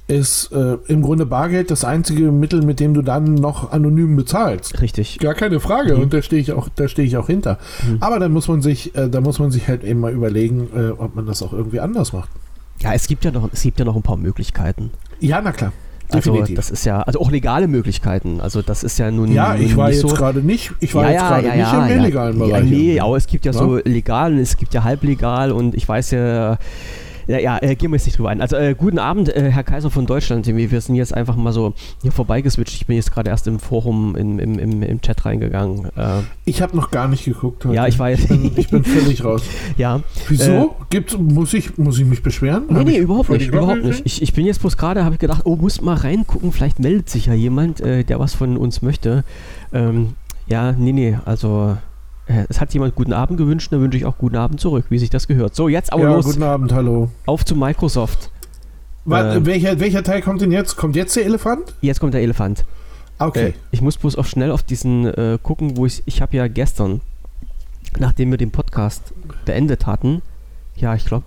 [0.07, 4.81] ist äh, im Grunde Bargeld das einzige Mittel, mit dem du dann noch anonym bezahlst.
[4.81, 5.19] Richtig.
[5.19, 5.95] Gar keine Frage.
[5.95, 6.03] Mhm.
[6.03, 7.57] Und da stehe ich auch, da stehe ich auch hinter.
[7.87, 7.97] Mhm.
[8.01, 10.89] Aber dann muss man sich, äh, da muss man sich halt eben mal überlegen, äh,
[10.89, 12.29] ob man das auch irgendwie anders macht.
[12.79, 14.91] Ja, es gibt ja noch, es gibt ja noch ein paar Möglichkeiten.
[15.19, 15.71] Ja, na klar.
[16.13, 16.55] Also Definitiv.
[16.55, 18.41] das ist ja, also auch legale Möglichkeiten.
[18.41, 19.31] Also das ist ja nun.
[19.31, 21.55] ja, ich war nicht jetzt so, gerade nicht, ich war ja, jetzt ja, gerade ja,
[21.55, 22.39] nicht ja, im illegalen.
[22.39, 22.51] Bereich.
[22.51, 23.57] Ja, nee, aber es gibt ja, Ja?
[23.57, 26.57] so legal und es gibt ja halblegal und ich weiß ja.
[27.27, 28.41] Ja, ja äh, gehen wir jetzt nicht drüber ein.
[28.41, 30.47] Also, äh, guten Abend, äh, Herr Kaiser von Deutschland.
[30.47, 32.73] Wir sind jetzt einfach mal so hier vorbeigeswitcht.
[32.75, 35.85] Ich bin jetzt gerade erst im Forum, im, im, im, im Chat reingegangen.
[35.95, 37.75] Äh, Ich habe noch gar nicht geguckt heute.
[37.75, 38.19] Ja, ich weiß.
[38.19, 39.43] Ich bin, ich bin völlig raus.
[39.77, 40.01] ja.
[40.27, 40.75] Wieso?
[40.89, 42.63] Gibt's, muss, ich, muss ich mich beschweren?
[42.69, 44.01] Nee, Hab nee, überhaupt nicht, überhaupt nicht.
[44.05, 47.09] Ich, ich bin jetzt bloß gerade, habe ich gedacht, oh, muss mal reingucken, vielleicht meldet
[47.09, 49.23] sich ja jemand, äh, der was von uns möchte.
[49.71, 50.13] Ähm,
[50.47, 51.92] ja, nee, nee, also äh,
[52.49, 55.09] es hat jemand guten Abend gewünscht, dann wünsche ich auch guten Abend zurück, wie sich
[55.09, 55.55] das gehört.
[55.55, 57.09] So, jetzt aber Ja, los, guten Abend, hallo.
[57.25, 58.31] auf zu Microsoft.
[59.05, 59.45] Wa- Äh.
[59.45, 60.77] welcher, welcher Teil kommt denn jetzt?
[60.77, 61.73] Kommt jetzt der Elefant?
[61.81, 62.63] Jetzt kommt der Elefant.
[63.19, 63.47] Okay.
[63.47, 66.47] Äh, ich muss bloß auch schnell auf diesen äh, gucken, wo ich, ich habe ja
[66.47, 67.01] gestern,
[67.99, 69.13] nachdem wir den Podcast
[69.45, 70.21] beendet hatten,
[70.75, 71.25] ja, ich glaube,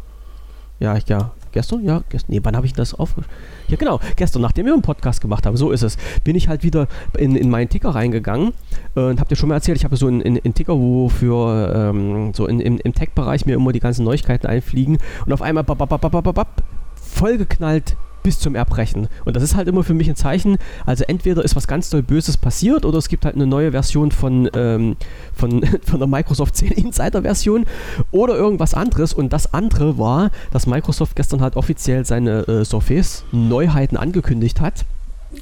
[0.81, 3.35] ja, ich, ja, gestern, ja, gestern, nee, wann habe ich das aufgeschrieben?
[3.69, 6.62] Ja, genau, gestern, nachdem wir einen Podcast gemacht haben, so ist es, bin ich halt
[6.62, 8.53] wieder in, in meinen Ticker reingegangen
[8.95, 11.09] äh, und habt ihr schon mal erzählt, ich habe so einen, einen, einen Ticker, wo
[11.09, 15.40] für ähm, so in, im, im Tech-Bereich mir immer die ganzen Neuigkeiten einfliegen und auf
[15.40, 16.62] einmal bap, bap, bap, bap, bap, bap,
[16.95, 19.07] vollgeknallt bis zum Erbrechen.
[19.25, 22.03] Und das ist halt immer für mich ein Zeichen, also entweder ist was ganz doll
[22.03, 24.97] Böses passiert oder es gibt halt eine neue Version von, ähm,
[25.33, 27.67] von, von der Microsoft 10 Insider Version
[28.11, 29.12] oder irgendwas anderes.
[29.15, 34.85] Und das andere war, dass Microsoft gestern halt offiziell seine äh, Surface Neuheiten angekündigt hat.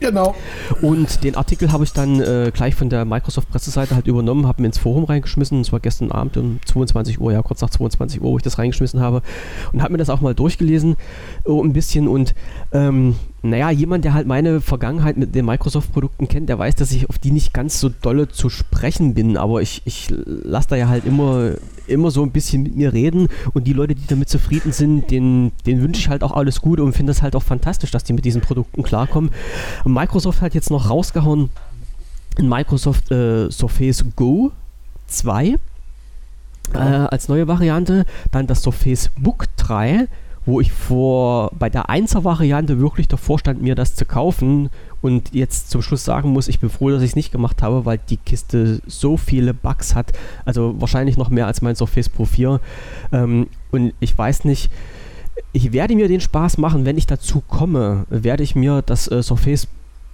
[0.01, 0.35] Genau.
[0.81, 4.67] Und den Artikel habe ich dann äh, gleich von der Microsoft-Presseseite halt übernommen, habe ihn
[4.67, 5.63] ins Forum reingeschmissen.
[5.63, 8.59] Das war gestern Abend um 22 Uhr, ja, kurz nach 22 Uhr, wo ich das
[8.59, 9.23] reingeschmissen habe.
[9.73, 10.97] Und habe mir das auch mal durchgelesen,
[11.45, 12.09] oh, ein bisschen.
[12.09, 12.35] Und
[12.73, 17.11] ähm, naja, jemand, der halt meine Vergangenheit mit den Microsoft-Produkten kennt, der weiß, dass ich
[17.11, 19.37] auf die nicht ganz so dolle zu sprechen bin.
[19.37, 21.53] Aber ich, ich lasse da ja halt immer,
[21.87, 23.29] immer so ein bisschen mit mir reden.
[23.53, 26.83] Und die Leute, die damit zufrieden sind, denen, denen wünsche ich halt auch alles Gute
[26.83, 29.31] und finde es halt auch fantastisch, dass die mit diesen Produkten klarkommen.
[29.85, 31.51] Microsoft hat jetzt noch rausgehauen
[32.39, 34.53] ein Microsoft äh, Surface Go
[35.07, 35.57] 2
[36.73, 38.07] äh, als neue Variante.
[38.31, 40.09] Dann das Surface Book 3,
[40.47, 45.35] wo ich vor bei der 1er Variante wirklich davor stand, mir das zu kaufen und
[45.35, 47.99] jetzt zum Schluss sagen muss, ich bin froh, dass ich es nicht gemacht habe, weil
[48.09, 50.13] die Kiste so viele Bugs hat.
[50.45, 52.61] Also wahrscheinlich noch mehr als mein Surface Pro 4.
[53.13, 54.71] Ähm, und ich weiß nicht,
[55.53, 59.23] ich werde mir den Spaß machen, wenn ich dazu komme, werde ich mir das äh,
[59.23, 59.69] Surface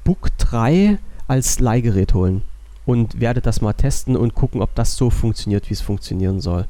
[0.04, 2.42] Book 3 als Leihgerät holen
[2.86, 6.66] und werde das mal testen und gucken, ob das so funktioniert, wie es funktionieren soll.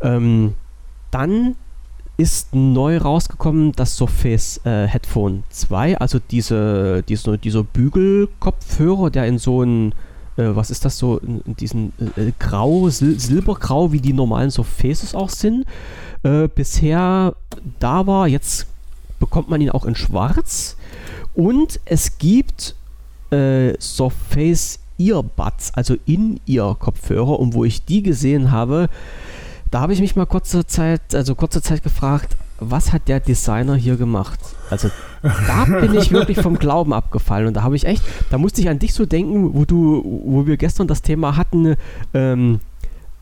[0.00, 0.54] Ähm,
[1.10, 1.54] dann
[2.16, 9.38] ist neu rausgekommen das Surface äh, Headphone 2, also diese, diese, dieser Bügelkopfhörer, der in
[9.38, 9.92] so ein,
[10.36, 14.50] äh, was ist das so, in, in diesen äh, grau, sil silbergrau, wie die normalen
[14.50, 15.66] Surfaces auch sind,
[16.22, 17.34] äh, bisher
[17.78, 18.28] da war.
[18.28, 18.66] Jetzt
[19.18, 20.76] bekommt man ihn auch in schwarz.
[21.34, 22.74] Und es gibt
[23.30, 27.38] äh, Surface Earbuds, also In-Ear-Kopfhörer.
[27.38, 28.88] Und wo ich die gesehen habe,
[29.70, 33.74] da habe ich mich mal kurze Zeit, also kurze Zeit gefragt, was hat der Designer
[33.74, 34.40] hier gemacht?
[34.70, 34.90] Also
[35.22, 38.68] da bin ich wirklich vom Glauben abgefallen und da habe ich echt, da musste ich
[38.68, 41.76] an dich so denken, wo du, wo wir gestern das Thema hatten,
[42.14, 42.60] ähm,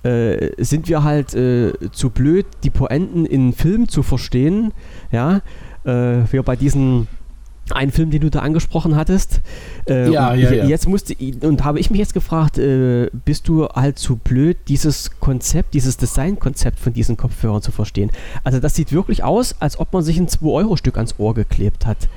[0.02, 4.72] äh, sind wir halt äh, zu blöd, die Poenten in Filmen zu verstehen,
[5.10, 5.40] ja,
[5.84, 7.08] äh, wir bei diesen
[7.70, 9.40] ein Film, den du da angesprochen hattest.
[9.88, 10.64] Äh, Ja, ja, ja.
[10.66, 15.18] Jetzt musste und habe ich mich jetzt gefragt, äh, bist du halt zu blöd, dieses
[15.20, 18.10] Konzept, dieses Designkonzept von diesen Kopfhörern zu verstehen?
[18.42, 22.08] Also das sieht wirklich aus, als ob man sich ein 2-Euro-Stück ans Ohr geklebt hat.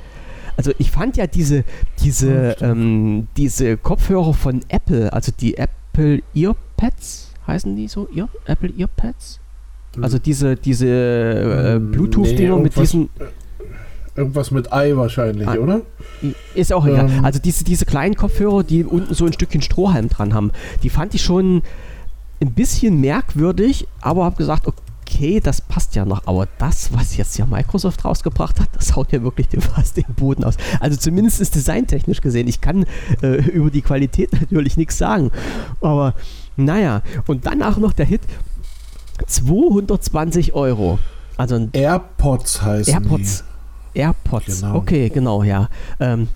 [0.57, 1.63] Also ich fand ja diese,
[2.03, 8.09] diese, ähm, diese Kopfhörer von Apple, also die Apple Earpads, heißen die so?
[8.13, 9.39] Ear, Apple Earpads?
[10.01, 13.09] Also diese, diese äh, Ähm, Bluetooth-Dinger nee, mit diesen
[14.17, 15.55] Irgendwas mit Ei wahrscheinlich, Ah.
[15.55, 15.81] oder?
[16.55, 17.09] Ist auch egal.
[17.09, 17.23] Ähm.
[17.23, 20.51] Also diese, diese kleinen Kopfhörer, die unten so ein Stückchen Strohhalm dran haben,
[20.83, 21.61] die fand ich schon
[22.41, 26.23] ein bisschen merkwürdig, aber habe gesagt, okay, das passt ja noch.
[26.25, 30.05] Aber das, was jetzt ja Microsoft rausgebracht hat, das haut ja wirklich den, fast den
[30.15, 30.55] Boden aus.
[30.79, 32.47] Also zumindest ist designtechnisch gesehen.
[32.47, 32.85] Ich kann
[33.21, 35.31] äh, über die Qualität natürlich nichts sagen.
[35.81, 36.13] Aber
[36.55, 38.21] naja, und dann auch noch der Hit
[39.27, 40.99] 220 Euro.
[41.37, 43.43] Also ein AirPods heißen AirPods.
[43.97, 44.61] AirPods.
[44.61, 44.75] Genau.
[44.75, 45.69] Okay, genau, ja.
[45.99, 46.27] Ähm,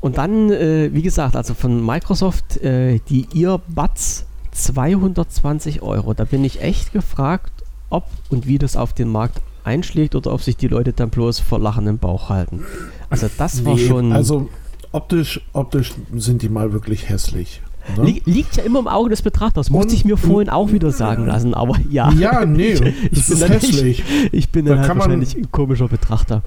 [0.00, 6.14] und dann, äh, wie gesagt, also von Microsoft äh, die Earbuds 220 Euro.
[6.14, 7.52] Da bin ich echt gefragt,
[7.90, 11.40] ob und wie das auf den Markt einschlägt oder ob sich die Leute dann bloß
[11.40, 12.64] vor Lachen im Bauch halten.
[13.08, 14.12] Also das war Nee, schon.
[14.12, 14.48] Also
[14.92, 17.62] optisch, optisch sind die mal wirklich hässlich.
[17.96, 18.04] Ne?
[18.04, 20.90] li liegt ja immer im Auge des Betrachters, musste Und- ich mir vorhin auch wieder
[20.90, 22.10] sagen lassen, aber ja.
[22.12, 24.04] Ja, nee, ich, das bin ist hässlich.
[24.32, 26.42] Ich bin Da dann halt kann man- wahrscheinlich ein komischer Betrachter.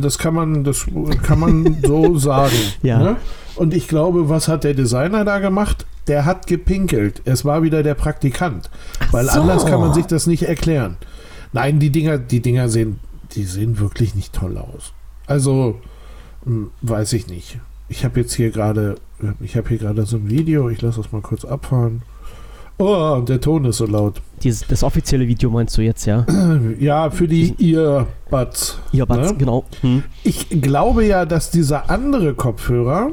[0.00, 0.86] Das kann man, das
[1.22, 2.54] kann man so sagen.
[2.82, 2.98] Ja.
[2.98, 3.16] Ne?
[3.56, 5.84] Und ich glaube, was hat der Designer da gemacht?
[6.06, 7.22] Der hat gepinkelt.
[7.24, 8.70] Es war wieder der Praktikant.
[9.10, 9.40] Weil so.
[9.40, 10.96] anders kann man sich das nicht erklären.
[11.52, 13.00] Nein, die Dinger, die Dinger sehen,
[13.32, 14.92] die sehen wirklich nicht toll aus.
[15.26, 15.80] Also,
[16.44, 17.58] hm, weiß ich nicht.
[17.88, 18.94] Ich habe jetzt hier gerade,
[19.40, 22.02] ich habe hier gerade so ein Video, ich lasse das mal kurz abfahren.
[22.80, 24.22] Oh, der Ton ist so laut.
[24.42, 26.24] Dieses, das offizielle Video meinst du jetzt, ja?
[26.78, 28.78] Ja, für die Earbuds.
[28.92, 29.36] Earbuds, Ne?
[29.36, 29.64] genau.
[29.80, 30.04] Hm.
[30.22, 33.10] Ich glaube ja, dass dieser andere Kopfhörer,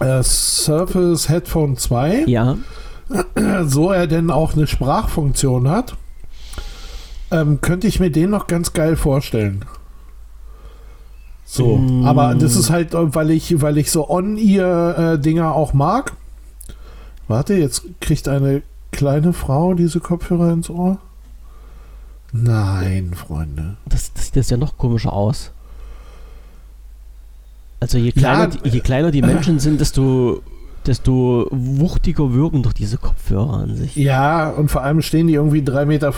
[0.00, 2.56] äh, Surface Headphone 2, Ja.
[3.64, 5.94] so er denn auch eine Sprachfunktion hat,
[7.30, 9.64] ähm, könnte ich mir den noch ganz geil vorstellen.
[11.52, 12.06] So, Mm.
[12.06, 16.12] aber das ist halt, äh, weil ich, weil ich so On-Ear-Dinger auch mag.
[17.26, 20.98] Warte, jetzt kriegt eine kleine Frau diese Kopfhörer ins Ohr.
[22.32, 23.76] Nein, Freunde.
[23.86, 25.50] Das, das sieht jetzt ja noch komischer aus.
[27.80, 30.42] Also je kleiner, Ja, die, je kleiner die Menschen sind, desto,
[30.86, 33.96] desto wuchtiger wirken doch diese Kopfhörer an sich.
[33.96, 36.10] Ja, und vor allem stehen die irgendwie 3,50 Meter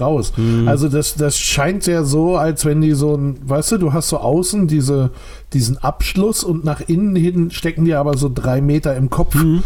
[0.00, 0.32] raus.
[0.36, 0.68] Hm.
[0.68, 4.08] Also das, das scheint ja so, als wenn die so ein, weißt du, du hast
[4.08, 5.10] so außen diese,
[5.52, 9.34] diesen Abschluss und nach innen hin stecken die aber so drei Meter im Kopf.
[9.34, 9.62] Hm.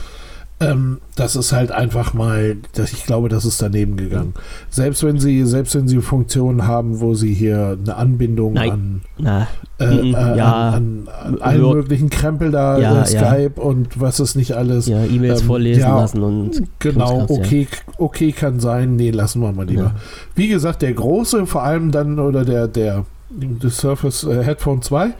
[0.60, 4.34] Ähm, das ist halt einfach mal, das, ich glaube, das ist daneben gegangen.
[4.70, 8.70] Selbst wenn sie, selbst wenn sie Funktionen haben, wo sie hier eine Anbindung Nein.
[8.70, 9.46] an,
[9.80, 10.70] äh, Mhm, äh, ja.
[10.70, 13.32] an, an, an allen möglichen Krempel da, Ja, äh, ja.
[13.32, 14.86] Skype und was es nicht alles.
[14.86, 17.24] ja, E-Mails Ähm, vorlesen ja, lassen und Genau, ja.
[17.28, 17.66] okay,
[17.98, 18.94] okay kann sein.
[18.94, 19.82] Nee, lassen wir mal lieber.
[19.82, 19.94] Ja.
[20.36, 23.04] Wie gesagt, der große, vor allem dann, oder der, der,
[23.60, 25.14] das Surface äh, Headphone 2.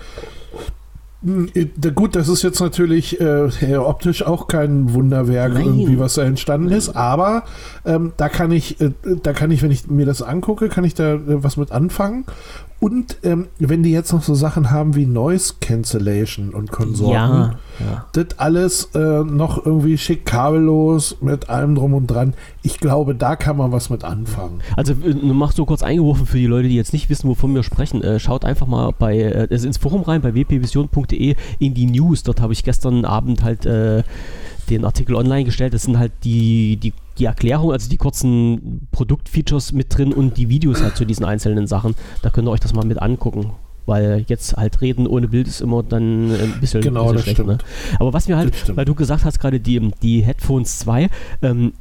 [1.24, 5.64] Äh, Gut, das ist jetzt natürlich äh, optisch auch kein Wunderwerk, Nein.
[5.64, 7.44] irgendwie, was da entstanden ist, aber
[7.84, 8.90] ähm, da kann ich, äh,
[9.22, 12.24] da kann ich, wenn ich mir das angucke, kann ich da äh, was mit anfangen.
[12.80, 17.54] Und ähm, wenn die jetzt noch so Sachen haben wie Noise Cancellation und Konsorten, Ja,
[17.80, 18.06] ja.
[18.12, 22.34] das alles äh, noch irgendwie schick kabellos mit allem drum und dran.
[22.62, 24.60] Ich glaube, da kann man was mit anfangen.
[24.76, 27.54] Also äh, nur mach so kurz eingeworfen für die Leute, die jetzt nicht wissen, wovon
[27.54, 28.02] wir sprechen.
[28.02, 32.22] Äh, schaut einfach mal bei äh, also ins Forum rein bei wpvision.de in die News.
[32.22, 34.02] Dort habe ich gestern Abend halt äh,
[34.64, 35.74] den Artikel online gestellt.
[35.74, 40.48] Das sind halt die, die, die Erklärung, also die kurzen Produktfeatures mit drin und die
[40.48, 41.94] Videos halt zu diesen einzelnen Sachen.
[42.22, 43.53] Da könnt ihr euch das mal mit angucken.
[43.87, 47.37] Weil jetzt halt reden ohne Bild ist immer dann ein bisschen, Genau, bisschen das schlecht.
[47.37, 47.48] stimmt.
[47.48, 47.59] Ne?
[48.00, 51.11] Aber was mir halt, weil du gesagt hast gerade die, die Headphones 2,
[51.42, 51.74] ähm,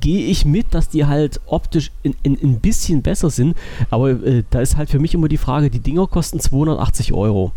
[0.00, 3.56] gehe ich mit, dass die halt optisch ein in, in bisschen besser sind.
[3.88, 7.52] Aber äh, da ist halt für mich immer die Frage, die Dinger kosten 280 Euro.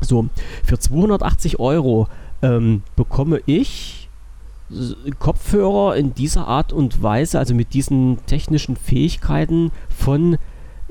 [0.00, 0.26] So,
[0.64, 2.08] für 280 Euro
[2.42, 4.08] ähm, bekomme ich
[5.18, 10.36] Kopfhörer in dieser Art und Weise, also mit diesen technischen Fähigkeiten von,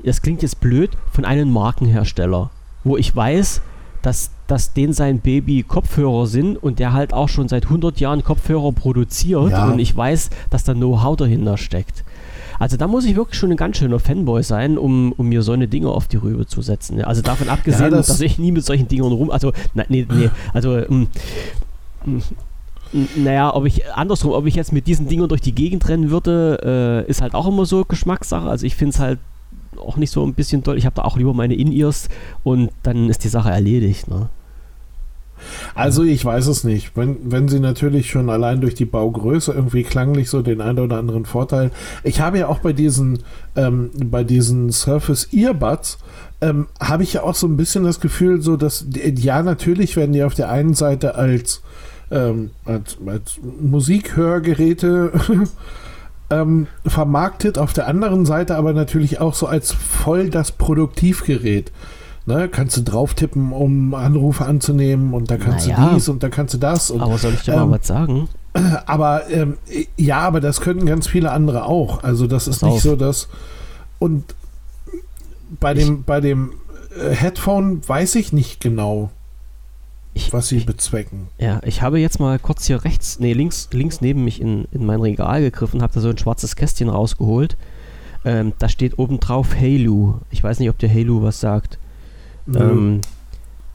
[0.02, 2.50] das klingt jetzt blöd, von einem Markenhersteller,
[2.82, 3.62] wo ich weiß,
[4.02, 8.24] dass, dass den sein Baby Kopfhörer sind und der halt auch schon seit 100 Jahren
[8.24, 9.70] Kopfhörer produziert ja.
[9.70, 12.04] und ich weiß, dass da Know-how dahinter steckt.
[12.58, 15.52] Also da muss ich wirklich schon ein ganz schöner Fanboy sein, um, um mir so
[15.52, 17.02] eine Dinge auf die Rübe zu setzen.
[17.02, 20.06] Also davon abgesehen, ja, das dass ich nie mit solchen Dingern rum, also na, nee,
[20.10, 21.08] nee, also ähm,
[23.16, 27.04] naja, ob ich andersrum, ob ich jetzt mit diesen Dingern durch die Gegend rennen würde,
[27.06, 28.48] äh, ist halt auch immer so Geschmackssache.
[28.48, 29.18] Also ich finde es halt
[29.76, 30.78] auch nicht so ein bisschen toll.
[30.78, 32.08] Ich habe da auch lieber meine In-Ears
[32.42, 34.08] und dann ist die Sache erledigt.
[34.08, 34.28] Ne?
[35.74, 36.96] Also ich weiß es nicht.
[36.96, 40.98] Wenn, wenn sie natürlich schon allein durch die Baugröße irgendwie klanglich so den einen oder
[40.98, 41.70] anderen Vorteil.
[42.04, 43.20] Ich habe ja auch bei diesen,
[43.56, 45.98] ähm, bei diesen Surface Earbuds
[46.40, 50.12] ähm, habe ich ja auch so ein bisschen das Gefühl, so dass ja natürlich werden
[50.12, 51.62] die auf der einen Seite als,
[52.10, 55.12] ähm, als, als Musikhörgeräte
[56.30, 61.72] ähm, vermarktet, auf der anderen Seite aber natürlich auch so als voll das Produktivgerät.
[62.28, 66.22] Ne, kannst du drauf tippen, um Anrufe anzunehmen und da kannst naja, du dies und
[66.22, 66.90] da kannst du das.
[66.90, 68.28] Und, aber soll ich dir ähm, mal was sagen?
[68.84, 69.56] Aber ähm,
[69.96, 72.02] ja, aber das können ganz viele andere auch.
[72.02, 73.28] Also das ist nicht so, dass
[73.98, 74.34] und
[75.60, 76.52] bei ich, dem bei dem
[76.98, 79.10] äh, Headphone weiß ich nicht genau
[80.12, 81.28] ich, was sie bezwecken.
[81.38, 84.84] Ja, ich habe jetzt mal kurz hier rechts, nee, links, links neben mich in, in
[84.84, 87.56] mein Regal gegriffen, habe da so ein schwarzes Kästchen rausgeholt.
[88.24, 90.20] Ähm, da steht oben drauf Halo.
[90.30, 91.78] Ich weiß nicht, ob der Halo was sagt.
[92.56, 93.00] Ähm,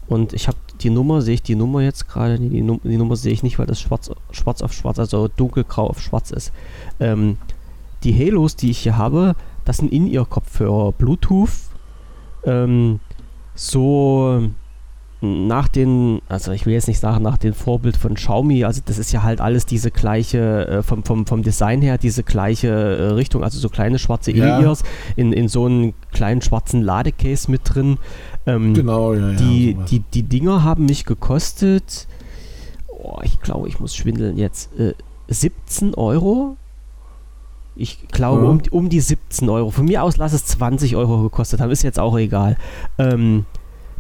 [0.07, 2.39] und ich habe die Nummer, sehe ich die Nummer jetzt gerade?
[2.39, 5.87] Die, Num die, Nummer sehe ich nicht, weil das schwarz, schwarz auf schwarz, also dunkelgrau
[5.87, 6.51] auf schwarz ist.
[6.99, 7.37] Ähm,
[8.03, 11.49] die Halos, die ich hier habe, das sind In-Ear-Kopfhörer, Bluetooth.
[12.43, 12.99] Ähm,
[13.55, 14.49] so
[15.23, 18.97] nach den, also ich will jetzt nicht sagen nach dem Vorbild von Xiaomi, also das
[18.97, 23.03] ist ja halt alles diese gleiche, äh, vom, vom, vom Design her diese gleiche äh,
[23.13, 24.59] Richtung, also so kleine schwarze ja.
[24.59, 24.83] E-Ears
[25.15, 27.97] in, in so einem kleinen schwarzen Ladecase mit drin.
[28.45, 29.37] Ähm, genau, ja, ja.
[29.37, 32.07] Die, die, die Dinger haben mich gekostet,
[32.87, 34.93] oh, ich glaube, ich muss schwindeln jetzt, äh,
[35.29, 36.57] 17 Euro.
[37.75, 39.71] Ich glaube, um, um die 17 Euro.
[39.71, 42.55] Von mir aus lass es 20 Euro gekostet haben, ist jetzt auch egal.
[42.99, 43.45] Ähm,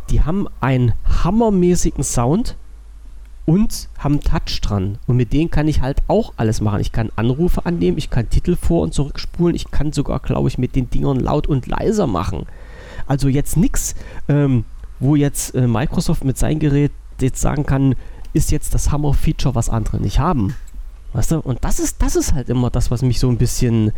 [0.09, 2.55] die haben einen hammermäßigen Sound
[3.45, 4.97] und haben Touch dran.
[5.07, 6.81] Und mit denen kann ich halt auch alles machen.
[6.81, 10.57] Ich kann Anrufe annehmen, ich kann Titel vor- und zurückspulen, ich kann sogar, glaube ich,
[10.57, 12.45] mit den Dingern laut und leiser machen.
[13.05, 13.95] Also jetzt nichts,
[14.29, 14.63] ähm,
[14.99, 17.95] wo jetzt äh, Microsoft mit seinem Gerät jetzt sagen kann,
[18.33, 20.55] ist jetzt das Hammer-Feature, was andere nicht haben.
[21.13, 21.39] Weißt du?
[21.39, 23.91] Und das ist, das ist halt immer das, was mich so ein bisschen,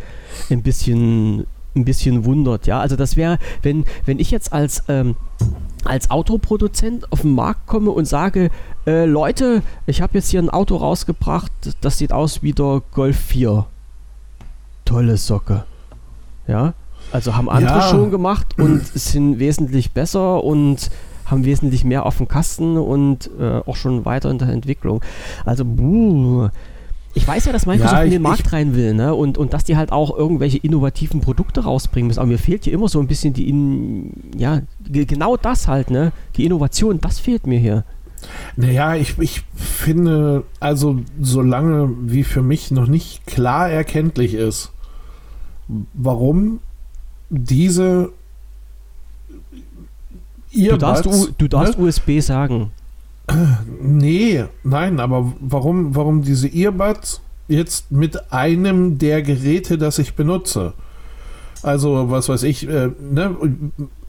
[0.50, 2.66] ein bisschen, ein bisschen wundert.
[2.66, 5.16] Ja, also das wäre, wenn, wenn ich jetzt als ähm,
[5.84, 8.50] als Autoproduzent auf den Markt komme und sage,
[8.86, 13.16] äh, Leute, ich habe jetzt hier ein Auto rausgebracht, das sieht aus wie der Golf
[13.16, 13.66] 4.
[14.84, 15.64] Tolle Socke.
[16.46, 16.74] Ja,
[17.12, 17.88] also haben andere ja.
[17.88, 20.90] schon gemacht und sind wesentlich besser und
[21.26, 25.02] haben wesentlich mehr auf dem Kasten und äh, auch schon weiter in der Entwicklung.
[25.44, 26.48] Also, buh,
[27.16, 29.14] ich weiß ja, dass Microsoft ja, ich, in den Markt rein will, ne?
[29.14, 32.20] Und, und dass die halt auch irgendwelche innovativen Produkte rausbringen müssen.
[32.20, 36.12] Aber mir fehlt hier immer so ein bisschen die, in, ja, genau das halt, ne?
[36.36, 37.84] Die Innovation, das fehlt mir hier.
[38.56, 44.72] Naja, ich, ich finde, also solange wie für mich noch nicht klar erkenntlich ist,
[45.94, 46.60] warum
[47.30, 48.10] diese
[50.52, 51.06] Du darfst,
[51.38, 51.84] du darfst ne?
[51.84, 52.70] USB sagen.
[53.80, 60.72] Nee, nein, aber warum, warum diese Earbuds jetzt mit einem der Geräte, das ich benutze?
[61.62, 63.36] Also, was weiß ich, äh, ne?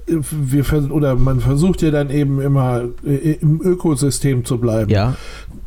[0.08, 4.90] Wir, oder man versucht ja dann eben immer äh, im Ökosystem zu bleiben.
[4.90, 5.16] Ja.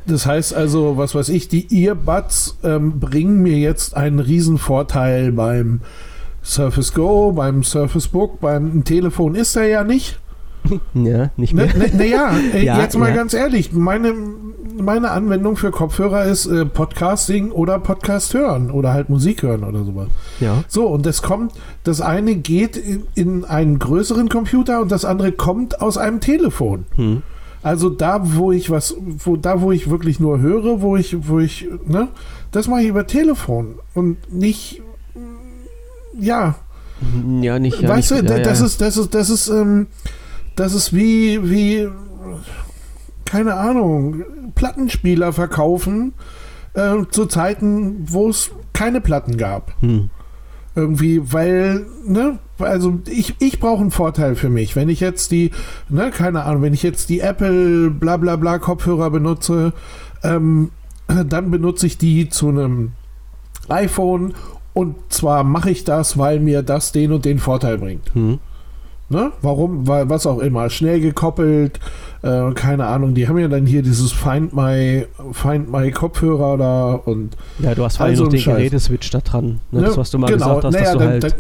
[0.07, 5.31] Das heißt also, was weiß ich, die Earbuds ähm, bringen mir jetzt einen riesen Vorteil
[5.33, 5.81] beim
[6.43, 10.18] Surface Go, beim Surface Book, beim Telefon ist er ja nicht.
[10.95, 11.67] Ja, nicht mehr.
[11.67, 13.15] Naja, na, na ja, jetzt mal ja.
[13.15, 14.15] ganz ehrlich, meine,
[14.79, 19.85] meine Anwendung für Kopfhörer ist äh, Podcasting oder Podcast hören oder halt Musik hören oder
[19.85, 20.09] sowas.
[20.41, 20.65] Ja.
[20.69, 21.53] So, und das kommt,
[21.85, 26.87] das eine geht in, in einen größeren Computer und das andere kommt aus einem Telefon.
[26.97, 27.23] Hm.
[27.63, 31.41] Also da, wo ich was, wo da, wo ich wirklich nur höre, wo ich, wo
[31.41, 32.09] ich, ne,
[32.53, 34.83] das mache ich über Telefon und nicht,
[36.19, 36.55] ja.
[37.41, 37.81] Ja, nicht.
[37.81, 38.67] Ja, weißt nicht, du, ja, das, ja.
[38.67, 39.89] ist, das ist, das ist, ähm,
[40.57, 41.88] das ist wie, wie,
[43.24, 44.24] keine Ahnung,
[44.55, 46.12] Plattenspieler verkaufen
[46.74, 49.72] äh, zu Zeiten, wo es keine Platten gab.
[49.80, 50.11] Hm.
[50.76, 54.76] Irgendwie, weil, ne, also ich, ich brauche einen Vorteil für mich.
[54.76, 55.51] Wenn ich jetzt die,
[55.88, 59.72] ne, keine Ahnung, wenn ich jetzt die Apple bla bla bla Kopfhörer benutze,
[60.22, 60.70] ähm,
[61.26, 62.92] dann benutze ich die zu einem
[63.68, 64.34] iPhone
[64.72, 68.14] und zwar mache ich das, weil mir das den und den Vorteil bringt.
[68.14, 68.38] Hm.
[69.11, 69.33] Ne?
[69.43, 69.89] Warum?
[69.89, 70.71] Weil, was auch immer.
[70.71, 71.81] Schnell gekoppelt,
[72.23, 73.15] äh, keine Ahnung.
[73.15, 77.37] Die haben ja dann hier dieses Find My, Find My Kopfhörer da und.
[77.59, 79.59] Ja, du hast vor allem noch den Geräteswitch da dran.
[79.73, 79.83] Ne?
[79.83, 80.61] Das, was du mal genau.
[80.61, 81.25] gesagt hast, naja, dass du dann, halt.
[81.25, 81.33] Dann,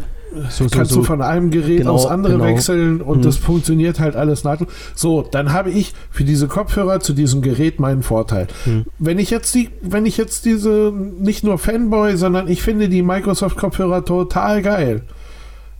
[0.48, 1.00] so, so, kannst so.
[1.00, 2.44] du von einem Gerät genau, aufs andere genau.
[2.44, 3.22] wechseln und mhm.
[3.22, 4.68] das funktioniert halt alles nahtlos.
[4.94, 8.46] So, dann habe ich für diese Kopfhörer zu diesem Gerät meinen Vorteil.
[8.64, 8.84] Mhm.
[8.98, 13.02] Wenn ich jetzt die, wenn ich jetzt diese nicht nur Fanboy, sondern ich finde die
[13.02, 15.02] Microsoft Kopfhörer total geil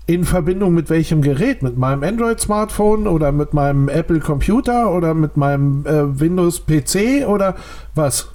[0.06, 1.62] in Verbindung mit welchem Gerät?
[1.62, 7.56] Mit meinem Android-Smartphone oder mit meinem Apple-Computer oder mit meinem äh, Windows-PC oder
[7.94, 8.28] was?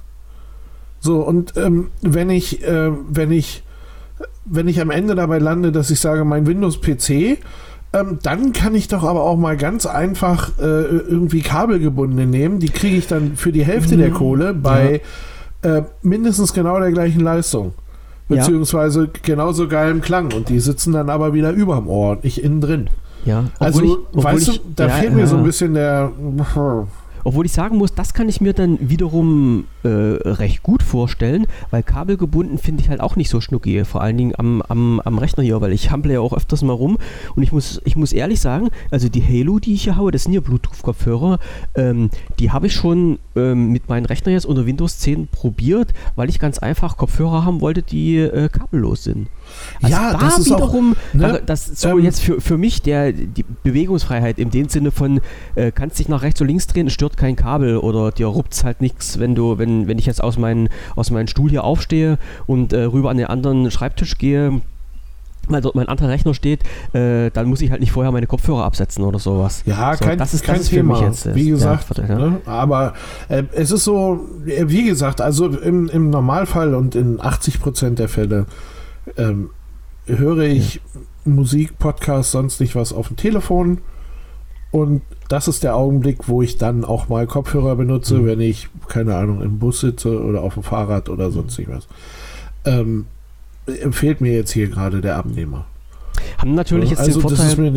[1.00, 3.62] So, und ähm, wenn ich, äh, wenn ich,
[4.44, 7.38] wenn ich am Ende dabei lande, dass ich sage, mein Windows-PC,
[7.92, 12.58] ähm, dann kann ich doch aber auch mal ganz einfach äh, irgendwie kabelgebundene nehmen.
[12.58, 14.00] Die kriege ich dann für die Hälfte mhm.
[14.00, 15.00] der Kohle bei
[15.62, 15.78] ja.
[15.78, 17.72] Äh, mindestens genau der gleichen Leistung
[18.28, 19.10] beziehungsweise ja.
[19.22, 22.90] genauso geilem Klang und die sitzen dann aber wieder überm Ohr und nicht innen drin.
[23.24, 26.12] Ja, also, ich, weißt ich, du, da ja, fehlt mir so ein bisschen der.
[27.26, 31.82] Obwohl ich sagen muss, das kann ich mir dann wiederum äh, recht gut vorstellen, weil
[31.82, 35.42] kabelgebunden finde ich halt auch nicht so schnuckig, vor allen Dingen am, am, am Rechner
[35.42, 36.98] hier, weil ich hample ja auch öfters mal rum
[37.34, 40.22] und ich muss, ich muss ehrlich sagen, also die Halo, die ich hier habe, das
[40.22, 41.40] sind ja Bluetooth-Kopfhörer,
[41.74, 46.28] ähm, die habe ich schon ähm, mit meinem Rechner jetzt unter Windows 10 probiert, weil
[46.28, 49.26] ich ganz einfach Kopfhörer haben wollte, die äh, kabellos sind.
[49.82, 52.58] Also ja, da das ist wiederum, auch, ne, also das so ähm, jetzt für, für
[52.58, 55.20] mich der die Bewegungsfreiheit in dem Sinne von
[55.54, 58.80] äh, kannst dich nach rechts oder links drehen, stört kein Kabel oder dir ruppt halt
[58.80, 62.72] nichts, wenn du wenn wenn ich jetzt aus meinem aus meinem Stuhl hier aufstehe und
[62.72, 64.60] äh, rüber an den anderen Schreibtisch gehe,
[65.48, 68.64] weil dort mein anderer Rechner steht, äh, dann muss ich halt nicht vorher meine Kopfhörer
[68.64, 69.62] absetzen oder sowas.
[69.66, 70.96] Ja, so, kein, das ist, kein das ist Thema.
[70.96, 72.40] Für mich jetzt, wie gesagt, ja, ne?
[72.46, 72.94] aber
[73.28, 77.98] äh, es ist so, äh, wie gesagt, also im, im Normalfall und in 80 Prozent
[77.98, 78.46] der Fälle
[79.16, 79.50] ähm,
[80.06, 80.80] höre ich.
[81.24, 83.78] Musik, Podcast, sonst nicht was auf dem Telefon.
[84.70, 88.26] Und das ist der Augenblick, wo ich dann auch mal Kopfhörer benutze, mhm.
[88.26, 91.88] wenn ich, keine Ahnung, im Bus sitze oder auf dem Fahrrad oder sonst was.
[92.64, 93.06] Ähm,
[93.66, 95.66] empfiehlt mir jetzt hier gerade der Abnehmer.
[96.38, 97.76] Haben natürlich jetzt also den Vorteil, wenn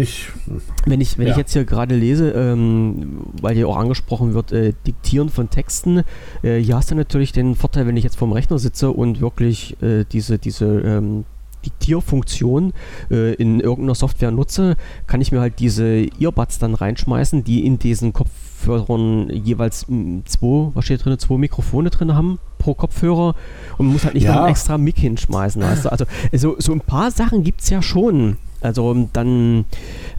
[1.02, 1.32] ich, wenn ja.
[1.32, 6.04] ich jetzt hier gerade lese, ähm, weil hier auch angesprochen wird, äh, Diktieren von Texten,
[6.41, 9.82] äh, hier hast du natürlich den Vorteil, wenn ich jetzt vorm Rechner sitze und wirklich
[9.82, 11.26] äh, diese, diese ähm,
[11.66, 12.74] Diktierfunktion
[13.12, 14.76] äh, in irgendeiner Software nutze,
[15.07, 20.72] kann ich mir halt diese Earbuds dann reinschmeißen, die in diesen Kopfhörern jeweils hm, zwei,
[20.74, 23.36] was steht drin, zwei Mikrofone drin haben pro Kopfhörer
[23.78, 24.34] und muss halt nicht ja.
[24.34, 25.62] noch einen extra Mic hinschmeißen.
[25.62, 25.91] Weißt du?
[25.91, 28.38] Also so, so ein paar Sachen gibt es ja schon.
[28.62, 29.66] Also dann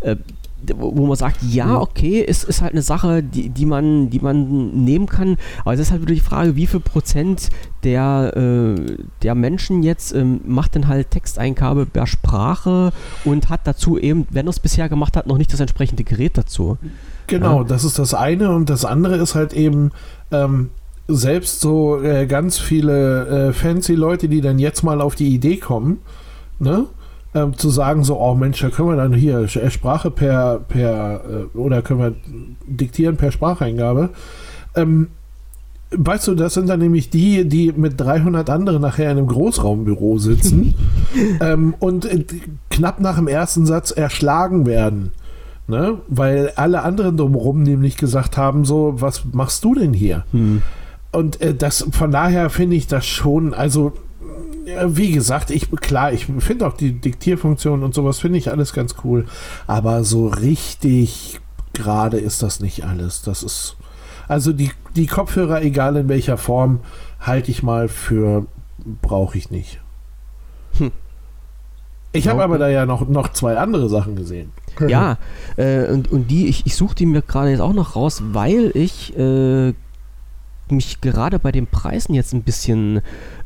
[0.00, 0.16] äh,
[0.76, 1.76] wo man sagt, ja, mhm.
[1.76, 5.36] okay, es ist halt eine Sache, die, die, man, die man nehmen kann.
[5.60, 7.50] Aber es ist halt wieder die Frage, wie viel Prozent
[7.84, 12.92] der, äh, der Menschen jetzt ähm, macht denn halt Texteingabe per Sprache
[13.24, 16.36] und hat dazu eben, wenn er es bisher gemacht hat, noch nicht das entsprechende Gerät
[16.36, 16.78] dazu.
[17.26, 17.64] Genau, ja.
[17.64, 18.50] das ist das eine.
[18.50, 19.92] Und das andere ist halt eben,
[20.30, 20.70] ähm,
[21.12, 25.56] selbst so äh, ganz viele äh, fancy Leute, die dann jetzt mal auf die Idee
[25.56, 25.98] kommen,
[26.58, 26.86] ne?
[27.34, 31.20] Ähm, zu sagen, so, oh Mensch, da können wir dann hier äh, Sprache per, per
[31.24, 32.14] äh, oder können wir
[32.66, 34.10] diktieren per Spracheingabe.
[34.74, 35.08] Ähm,
[35.92, 40.18] weißt du, das sind dann nämlich die, die mit 300 anderen nachher in einem Großraumbüro
[40.18, 40.74] sitzen
[41.40, 42.24] ähm, und äh,
[42.70, 45.12] knapp nach dem ersten Satz erschlagen werden.
[45.68, 45.98] Ne?
[46.08, 50.24] Weil alle anderen drumherum nämlich gesagt haben, so, was machst du denn hier?
[50.32, 50.62] Hm.
[51.12, 53.92] Und äh, das, von daher finde ich das schon, also
[54.86, 58.94] wie gesagt, ich klar, ich finde auch die Diktierfunktion und sowas finde ich alles ganz
[59.04, 59.26] cool,
[59.66, 61.40] aber so richtig
[61.72, 63.22] gerade ist das nicht alles.
[63.22, 63.76] Das ist
[64.28, 66.80] also die, die Kopfhörer, egal in welcher Form,
[67.20, 68.46] halte ich mal für
[69.02, 69.80] brauche ich nicht.
[70.78, 70.92] Hm.
[72.12, 74.52] Ich habe aber da ja noch, noch zwei andere Sachen gesehen.
[74.86, 75.18] Ja,
[75.56, 78.70] äh, und, und die, ich, ich suche die mir gerade jetzt auch noch raus, weil
[78.74, 79.74] ich äh,
[80.70, 83.00] mich gerade bei den Preisen jetzt ein bisschen,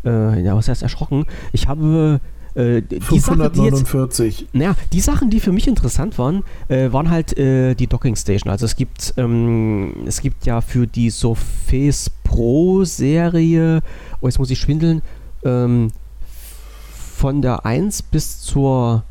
[0.05, 1.27] äh, ja, was heißt erschrocken.
[1.53, 2.21] Ich habe
[2.55, 4.37] äh, die 549.
[4.37, 7.87] Sachen, die naja, die Sachen, die für mich interessant waren, äh, waren halt äh, die
[7.87, 8.51] Docking Station.
[8.51, 13.83] Also es gibt, ähm, es gibt ja für die Surface Pro Serie,
[14.21, 15.03] oh jetzt muss ich schwindeln,
[15.45, 15.91] ähm,
[17.17, 19.05] von der 1 bis zur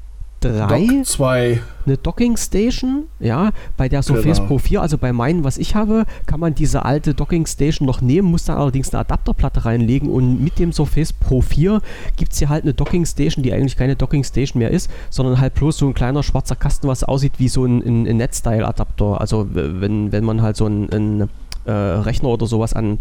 [0.44, 1.62] 3 Dock 2.
[1.86, 4.48] eine Docking Station, ja, bei der Surface Genau.
[4.48, 8.02] Pro 4, also bei meinen, was ich habe, kann man diese alte Docking Station noch
[8.02, 11.82] nehmen, muss dann allerdings eine Adapterplatte reinlegen und mit dem Surface Pro 4
[12.16, 15.40] gibt es hier halt eine Docking Station, die eigentlich keine Docking Station mehr ist, sondern
[15.40, 19.20] halt bloß so ein kleiner schwarzer Kasten, was aussieht wie so ein, ein, ein Net-Style-Adapter.
[19.20, 21.30] Also wenn, wenn man halt so einen ein,
[21.66, 23.00] äh, Rechner oder sowas an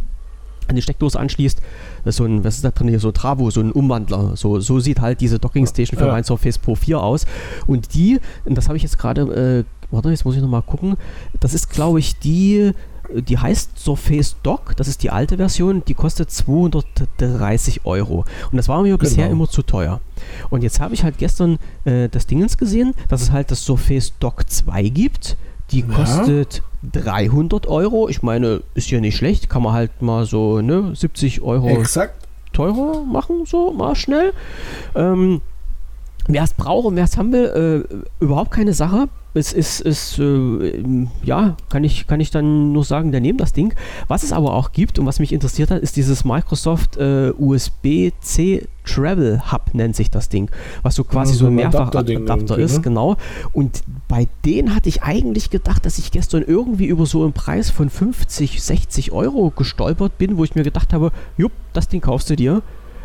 [0.69, 1.59] an die Steckdose anschließt,
[2.05, 4.37] das ist so ein, was ist da drin hier, so Travo, so ein Umwandler.
[4.37, 6.13] So, so sieht halt diese Docking Station für Ja.
[6.13, 7.27] mein Surface Pro 4 aus.
[7.67, 10.97] Und die, und das habe ich jetzt gerade, äh, warte, jetzt muss ich nochmal gucken,
[11.41, 12.73] das ist, glaube ich, die,
[13.29, 18.25] die heißt Surface Dock, das ist die alte Version, die kostet 230 Euro.
[18.51, 19.37] Und das war mir bisher Genau.
[19.43, 20.01] immer zu teuer.
[20.51, 24.13] Und jetzt habe ich halt gestern äh, das Dingens gesehen, dass es halt das Surface
[24.19, 25.37] Dock 2 gibt.
[25.73, 25.87] Die Ja.
[25.95, 26.63] kostet
[26.93, 28.09] 300 Euro.
[28.09, 29.49] Ich meine, ist ja nicht schlecht.
[29.49, 32.15] Kann man halt mal so ne, 70 Euro Exakt.
[32.53, 34.33] teurer machen, so mal schnell.
[34.95, 35.41] Ähm,
[36.29, 39.09] wer es braucht und wer es haben will, äh, überhaupt keine Sache.
[39.35, 43.55] Es ist, ist äh, ja, kann ich, kann ich dann nur sagen, der nehmt das
[43.55, 43.75] Ding.
[44.07, 48.69] Was es aber auch gibt und was mich interessiert hat, ist dieses Microsoft äh, USB-C
[48.85, 50.51] Travel Hub, nennt sich das Ding.
[50.83, 52.81] Was so quasi Ja, so ein Mehrfachadapter ist, ne?
[52.83, 53.17] genau.
[53.53, 57.71] Und bei denen hatte ich eigentlich gedacht, dass ich gestern irgendwie über so einen Preis
[57.71, 62.29] von 50, 60 Euro gestolpert bin, wo ich mir gedacht habe, jupp, das Ding kaufst
[62.29, 62.63] du dir.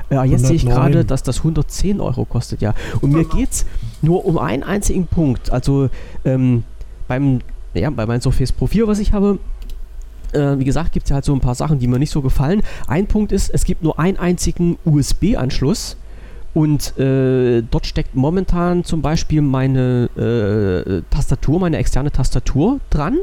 [0.09, 0.91] Ja, jetzt sehe ich 109.
[0.91, 2.73] gerade, dass das 110 Euro kostet, ja.
[3.01, 3.65] Und mir geht es
[4.01, 5.51] nur um einen einzigen Punkt.
[5.51, 5.89] Also
[6.23, 6.63] ähm,
[7.07, 7.39] beim,
[7.73, 9.39] ja, bei meinem Surface Pro 4, was ich habe,
[10.31, 12.21] äh, wie gesagt, gibt es ja halt so ein paar Sachen, die mir nicht so
[12.21, 12.63] gefallen.
[12.87, 15.97] Ein Punkt ist, es gibt nur einen einzigen USB-Anschluss.
[16.53, 23.17] Und äh, dort steckt momentan zum Beispiel meine äh, Tastatur, meine externe Tastatur dran.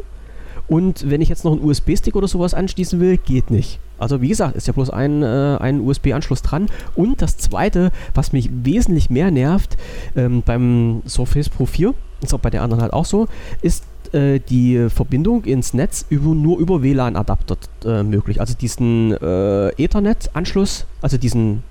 [0.69, 3.81] Und wenn ich jetzt noch einen USB-Stick oder sowas anschließen will, geht nicht.
[3.99, 6.67] Also wie gesagt, ist ja bloß ein, äh, ein USB-Anschluss dran.
[6.95, 9.77] Und das zweite, was mich wesentlich mehr nervt
[10.17, 13.29] ähm, beim Surface Pro 4, ist auch bei der anderen halt auch so,
[13.63, 18.41] ist äh, die Verbindung ins Netz über, nur über WLAN-Adapter äh, möglich.
[18.41, 21.63] Also diesen äh, Ethernet-Anschluss, also diesen,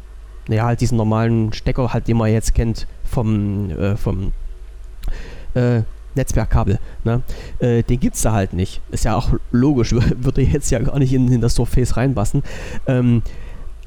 [0.47, 4.31] naja, halt diesen normalen Stecker, halt, den man jetzt kennt vom, äh, vom
[6.15, 6.79] Netzwerkkabel.
[7.03, 7.21] Ne?
[7.59, 8.81] Äh, den gibt es da halt nicht.
[8.91, 12.43] Ist ja auch logisch, würde jetzt ja gar nicht in, in das Surface reinpassen.
[12.87, 13.21] Ähm,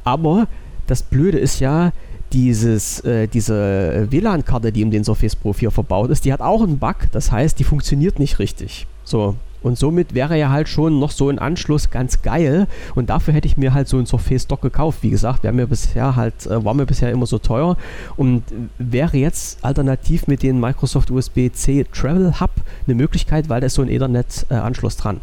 [0.05, 0.49] aber
[0.87, 1.93] das Blöde ist ja,
[2.33, 6.63] dieses, äh, diese WLAN-Karte, die in den Surface Pro 4 verbaut ist, die hat auch
[6.63, 6.97] einen Bug.
[7.13, 8.87] Das heißt, die funktioniert nicht richtig.
[9.05, 9.37] So.
[9.67, 12.69] Und somit wäre ja halt schon noch so ein Anschluss ganz geil.
[12.95, 15.01] Und dafür hätte ich mir halt so ein Surface Dock gekauft.
[15.03, 17.77] Wie gesagt, wäre mir bisher halt, äh, war mir bisher immer so teuer.
[18.17, 18.45] Und
[18.79, 22.53] wäre jetzt alternativ mit dem Microsoft USB-C Travel Hub
[22.87, 25.21] eine Möglichkeit, weil da ist so ein Ethernet-Anschluss dran.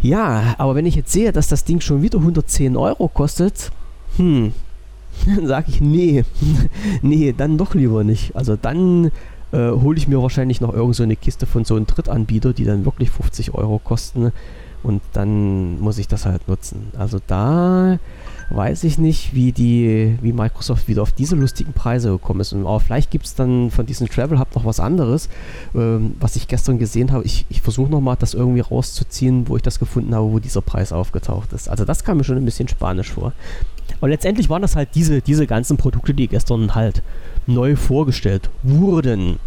[0.00, 3.72] Ja, aber wenn ich jetzt sehe, dass das Ding schon wieder 110 Euro kostet,
[4.18, 4.52] hm,
[5.26, 6.24] dann sage ich, nee,
[7.02, 8.36] nee, dann doch lieber nicht.
[8.36, 9.10] Also dann
[9.52, 12.64] äh, hole ich mir wahrscheinlich noch irgend so eine Kiste von so einem Drittanbieter, die
[12.64, 14.32] dann wirklich 50 Euro kosten
[14.82, 16.92] und dann muss ich das halt nutzen.
[16.96, 17.98] Also da
[18.50, 22.52] weiß ich nicht, wie die, wie Microsoft wieder auf diese lustigen Preise gekommen ist.
[22.52, 25.28] Und aber vielleicht gibt es dann von diesem Travel Hub noch was anderes,
[25.74, 27.24] ähm, was ich gestern gesehen habe.
[27.24, 30.92] Ich, ich versuche nochmal das irgendwie rauszuziehen, wo ich das gefunden habe, wo dieser Preis
[30.92, 31.68] aufgetaucht ist.
[31.68, 33.32] Also das kam mir schon ein bisschen spanisch vor.
[34.00, 37.02] Und letztendlich waren das halt diese, diese ganzen Produkte, die gestern halt
[37.46, 39.38] neu vorgestellt wurden.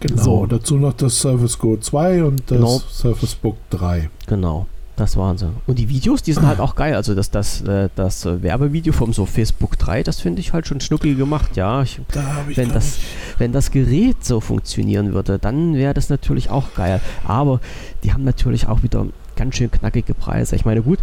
[0.00, 0.22] Genau.
[0.22, 0.46] So.
[0.46, 2.78] Dazu noch das Surface Go 2 und das Genau.
[2.90, 4.08] Surface Book 3.
[4.26, 4.66] Genau.
[4.94, 5.48] Das waren sie.
[5.68, 6.94] Und die Videos, die sind halt auch geil.
[6.96, 10.66] Also das, das, äh, das äh, Werbevideo vom so Facebook 3, das finde ich halt
[10.66, 11.56] schon schnuckig gemacht.
[11.56, 13.00] Ja, ich, Da ich wenn das, nicht-
[13.38, 17.00] wenn das Gerät so funktionieren würde, dann wäre das natürlich auch geil.
[17.24, 17.60] Aber
[18.02, 19.06] die haben natürlich auch wieder
[19.36, 20.56] ganz schön knackige Preise.
[20.56, 20.98] Ich meine, gut,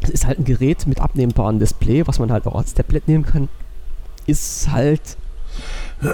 [0.00, 3.26] es ist halt ein Gerät mit abnehmbarem Display, was man halt auch als Tablet nehmen
[3.26, 3.48] kann.
[4.26, 5.18] Ist halt.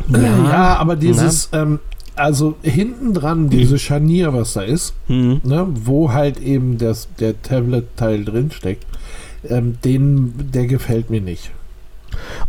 [0.09, 1.79] Ja, aber dieses, ähm,
[2.17, 7.41] also hinten dran, diese Scharnier, was da ist, Hm, ne, wo halt eben das, der
[7.43, 8.87] Tablet-Teil drin steckt,
[9.49, 11.51] ähm, den, der gefällt mir nicht.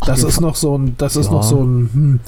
[0.02, 1.34] Ach, Das ist noch so ein, das ist Ja.
[1.34, 2.20] noch so ein, hm.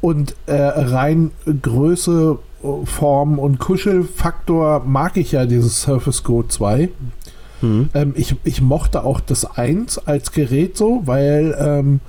[0.00, 1.30] und äh, rein
[1.62, 2.38] Größe,
[2.84, 6.88] Form und Kuschelfaktor mag ich ja dieses Surface Go 2.
[7.60, 7.88] hm.
[7.92, 12.00] Ähm, ich, ich mochte auch das 1 als Gerät so, weil, ähm,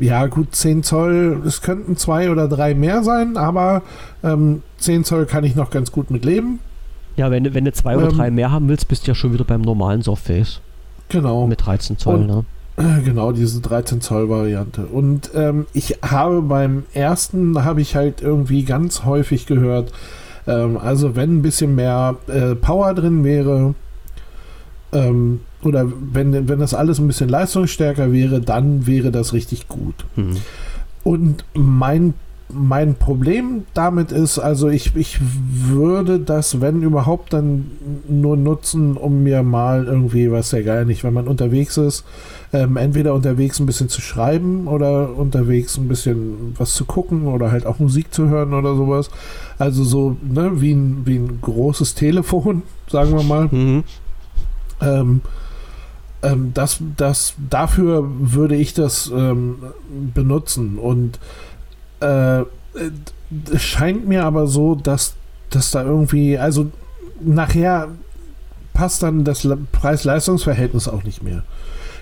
[0.00, 3.82] ja gut, 10 Zoll, es könnten zwei oder drei mehr sein, aber
[4.22, 6.60] ähm, 10 Zoll kann ich noch ganz gut mit leben.
[7.16, 9.14] Ja, wenn, du- wenn du zwei oder Ähm, drei mehr haben willst, bist du ja
[9.14, 10.60] schon wieder beim normalen Surface.
[11.08, 11.46] Genau.
[11.46, 12.44] Mit 13 Zoll, Und- ne?
[12.76, 14.86] Äh, Genau, diese 13 Zoll Variante.
[14.86, 19.90] Und ähm, ich habe beim ersten, habe ich halt irgendwie ganz häufig gehört,
[20.46, 23.74] ähm, also wenn ein bisschen mehr äh, Power drin wäre,
[24.92, 29.94] ähm, oder wenn, wenn das alles ein bisschen leistungsstärker wäre, dann wäre das richtig gut.
[30.14, 30.36] Hm.
[31.04, 32.14] Und mein
[32.50, 37.70] mein Problem damit ist, also ich, ich würde das, wenn überhaupt, dann
[38.08, 42.04] nur nutzen, um mir mal irgendwie, was ja geil nicht, wenn man unterwegs ist,
[42.52, 47.50] ähm, entweder unterwegs ein bisschen zu schreiben oder unterwegs ein bisschen was zu gucken oder
[47.50, 49.10] halt auch Musik zu hören oder sowas.
[49.58, 53.48] Also so, ne, wie ein, wie ein großes Telefon, sagen wir mal.
[53.50, 53.84] Mhm.
[54.80, 55.22] Ähm,
[56.22, 59.56] ähm, das, das, dafür würde ich das ähm,
[60.14, 60.78] benutzen.
[60.78, 61.18] Und
[62.00, 62.42] äh,
[63.52, 65.14] es scheint mir aber so, dass,
[65.50, 66.70] dass da irgendwie, also
[67.20, 67.88] nachher
[68.74, 71.42] passt dann das Preis-Leistungs-Verhältnis auch nicht mehr.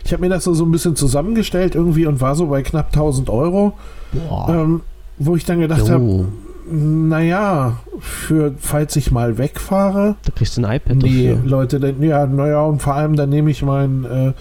[0.05, 2.89] Ich habe mir das so, so ein bisschen zusammengestellt irgendwie und war so bei knapp
[2.89, 3.73] 1000 Euro,
[4.49, 4.83] ähm,
[5.19, 6.29] wo ich dann gedacht habe,
[6.71, 10.17] naja, für falls ich mal wegfahre.
[10.25, 11.49] Da kriegst du ein iPad Nee, dafür.
[11.49, 14.33] Leute, dann, ja, naja, und vor allem dann nehme ich mein äh,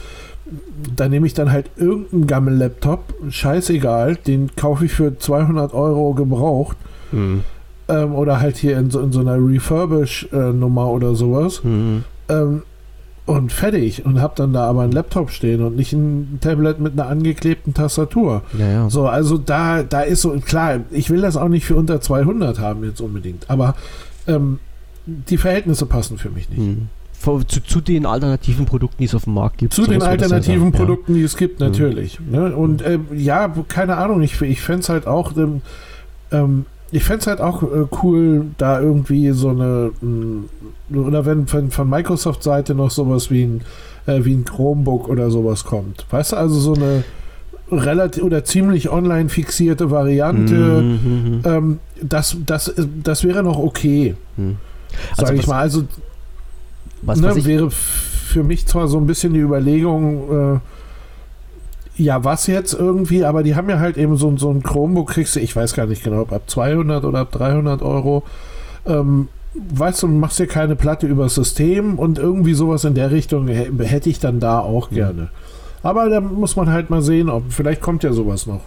[0.96, 6.78] da nehme ich dann halt irgendeinen Gammel-Laptop, scheißegal, den kaufe ich für 200 Euro gebraucht.
[7.12, 7.42] Mhm.
[7.88, 11.64] Ähm, oder halt hier in so, in so einer Refurbish-Nummer oder sowas.
[11.64, 12.04] Mhm.
[12.30, 12.64] Ähm,
[13.26, 14.06] und fertig.
[14.06, 17.74] Und habe dann da aber einen Laptop stehen und nicht ein Tablet mit einer angeklebten
[17.74, 18.44] Tastatur.
[18.58, 18.90] Ja, ja.
[18.90, 22.60] So, also da, da ist so, klar, ich will das auch nicht für unter 200
[22.60, 23.76] haben jetzt unbedingt, aber
[24.28, 24.60] ähm,
[25.06, 26.60] die Verhältnisse passen für mich nicht.
[26.60, 26.90] Mhm
[27.48, 29.74] zu, zu, den alternativen Produkten, die es auf dem Markt gibt.
[29.74, 31.68] Zu den alternativen ja Produkten, die es gibt, mhm.
[31.68, 32.20] natürlich.
[32.20, 32.32] Mhm.
[32.32, 32.56] Ne?
[32.56, 35.62] Und äh, ja, keine Ahnung, ich, ich fände es halt auch, ähm,
[36.32, 40.44] ähm ich fände es halt auch äh, cool, da irgendwie so eine, mh,
[40.94, 43.62] oder wenn, wenn von Microsoft-Seite noch sowas wie ein,
[44.06, 46.06] äh, wie ein Chromebook oder sowas kommt.
[46.10, 47.04] Weißt du, also so eine
[47.72, 51.42] relativ oder ziemlich online fixierte Variante, mhm.
[51.44, 52.74] ähm, das, das,
[53.04, 54.16] das wäre noch okay.
[54.38, 54.58] Mhm.
[55.18, 55.84] Also Sag ich mal, also
[57.02, 60.60] was, ne, was wäre für mich zwar so ein bisschen die Überlegung, äh,
[61.98, 65.36] ja, was jetzt irgendwie, aber die haben ja halt eben so, so ein Chromebook, kriegst
[65.36, 68.24] du, ich weiß gar nicht genau, ob ab 200 oder ab 300 Euro.
[68.86, 73.12] Ähm, weißt du, machst dir keine Platte über das System und irgendwie sowas in der
[73.12, 74.96] Richtung hätte ich dann da auch mhm.
[74.96, 75.30] gerne.
[75.84, 78.62] Aber da muss man halt mal sehen, ob vielleicht kommt ja sowas noch.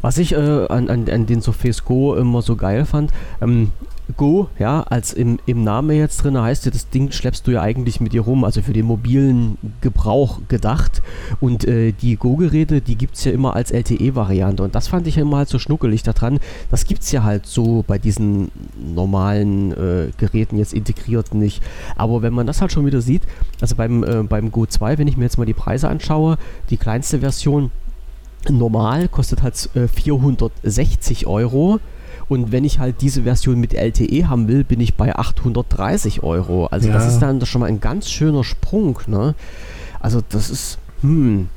[0.00, 3.72] Was ich äh, an, an, an den Surface Go immer so geil fand, ähm,
[4.16, 7.60] Go, ja, als im, im Namen jetzt drin heißt ja, das Ding schleppst du ja
[7.60, 11.02] eigentlich mit dir rum, also für den mobilen Gebrauch gedacht.
[11.40, 14.62] Und äh, die Go-Geräte, die gibt es ja immer als LTE-Variante.
[14.62, 16.40] Und das fand ich ja immer halt so schnuckelig daran.
[16.70, 21.62] Das gibt es ja halt so bei diesen normalen äh, Geräten jetzt integriert nicht.
[21.94, 23.22] Aber wenn man das halt schon wieder sieht,
[23.60, 26.38] also beim, äh, beim Go 2, wenn ich mir jetzt mal die Preise anschaue,
[26.70, 27.70] die kleinste Version
[28.48, 31.80] normal kostet halt 460 äh, Euro
[32.28, 36.66] und wenn ich halt diese Version mit LTE haben will, bin ich bei 830 Euro.
[36.66, 36.94] Also ja.
[36.94, 39.00] das ist dann schon mal ein ganz schöner Sprung.
[39.06, 39.34] Ne?
[40.00, 41.48] Also das ist, hm,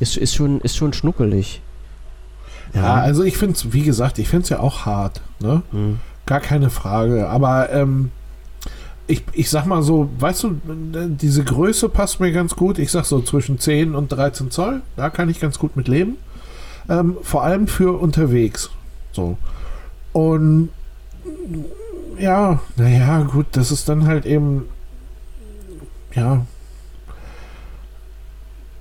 [0.00, 1.62] ist, ist, schon, ist schon schnuckelig.
[2.74, 5.20] Ja, ja also ich finde es, wie gesagt, ich finde es ja auch hart.
[5.38, 5.62] Ne?
[5.70, 6.00] Hm.
[6.26, 7.28] Gar keine Frage.
[7.28, 8.10] Aber ähm,
[9.06, 12.80] ich, ich sag mal so, weißt du, diese Größe passt mir ganz gut.
[12.80, 14.82] Ich sag so zwischen 10 und 13 Zoll.
[14.96, 16.16] Da kann ich ganz gut mit leben.
[16.88, 18.70] Ähm, vor allem für unterwegs.
[19.12, 19.36] So.
[20.12, 20.70] Und
[22.18, 24.68] ja, naja, gut, das ist dann halt eben,
[26.14, 26.46] ja,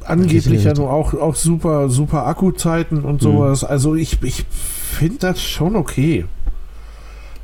[0.06, 3.20] angeblich ja nur auch, auch super, super Akkuzeiten und mhm.
[3.20, 3.62] sowas.
[3.64, 3.68] Mhm.
[3.70, 6.26] Also ich, ich finde das schon okay.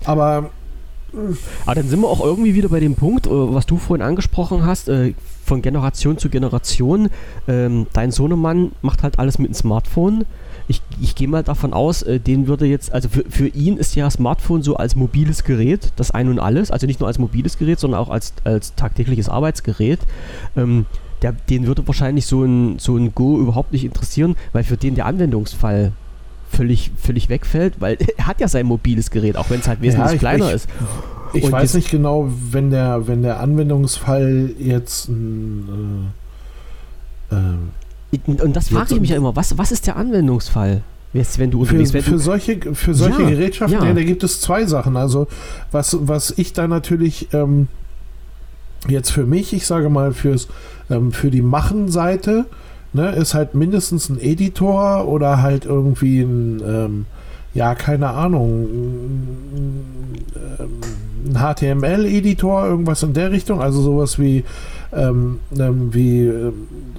[0.05, 0.49] Aber.
[1.65, 4.65] Aber dann sind wir auch irgendwie wieder bei dem Punkt, äh, was du vorhin angesprochen
[4.65, 5.13] hast, äh,
[5.45, 7.09] von Generation zu Generation.
[7.49, 10.25] Ähm, dein Sohnemann macht halt alles mit dem Smartphone
[10.67, 13.95] ich, ich gehe mal davon aus, äh, den würde jetzt, also für, für ihn ist
[13.95, 17.57] ja Smartphone so als mobiles Gerät das Ein und Alles, also nicht nur als mobiles
[17.57, 19.99] Gerät, sondern auch als, als tagtägliches Arbeitsgerät.
[20.55, 20.85] Ähm,
[21.21, 24.95] der, den würde wahrscheinlich so ein, so ein Go überhaupt nicht interessieren, weil für den
[24.95, 25.91] der Anwendungsfall
[26.49, 30.09] völlig, völlig wegfällt, weil er hat ja sein mobiles Gerät, auch wenn es halt wesentlich
[30.09, 30.69] ja, ich, kleiner ich, ist.
[31.33, 36.11] Ich und weiß nicht genau, wenn der, wenn der Anwendungsfall jetzt ein
[37.31, 37.57] äh, äh,
[38.25, 40.83] und das frage ich mich ja immer, was, was ist der Anwendungsfall?
[41.13, 43.87] Jetzt, wenn du für, für solche, für solche ja, Gerätschaften, ja.
[43.87, 44.95] Ja, da gibt es zwei Sachen.
[44.95, 45.27] Also,
[45.71, 47.67] was, was ich da natürlich ähm,
[48.87, 50.47] jetzt für mich, ich sage mal, fürs,
[50.89, 52.45] ähm, für die Machen-Seite,
[52.93, 57.05] ne, ist halt mindestens ein Editor oder halt irgendwie ein, ähm,
[57.53, 58.67] ja, keine Ahnung,
[61.25, 64.43] ein HTML-Editor, irgendwas in der Richtung, also sowas wie,
[64.93, 66.51] ähm, ähm, wie äh,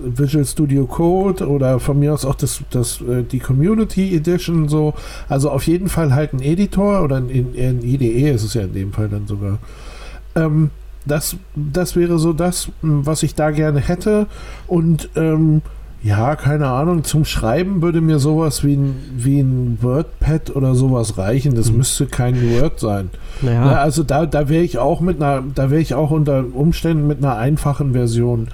[0.05, 4.94] Visual Studio Code oder von mir aus auch das, das, äh, die Community Edition so.
[5.28, 8.72] Also auf jeden Fall halt ein Editor oder ein, ein IDE ist es ja in
[8.72, 9.59] dem Fall dann sogar.
[10.34, 10.70] Ähm,
[11.05, 14.26] das, das wäre so das, was ich da gerne hätte.
[14.66, 15.62] Und ähm,
[16.03, 17.05] Ja, keine Ahnung.
[17.05, 21.55] Zum Schreiben würde mir sowas wie ein, wie ein WordPad oder sowas reichen.
[21.55, 21.76] Das Hm.
[21.76, 23.11] müsste kein Word sein.
[23.40, 26.44] Naja, Na, also da, da wäre ich auch mit einer, da wäre ich auch unter
[26.55, 28.48] Umständen mit einer einfachen Version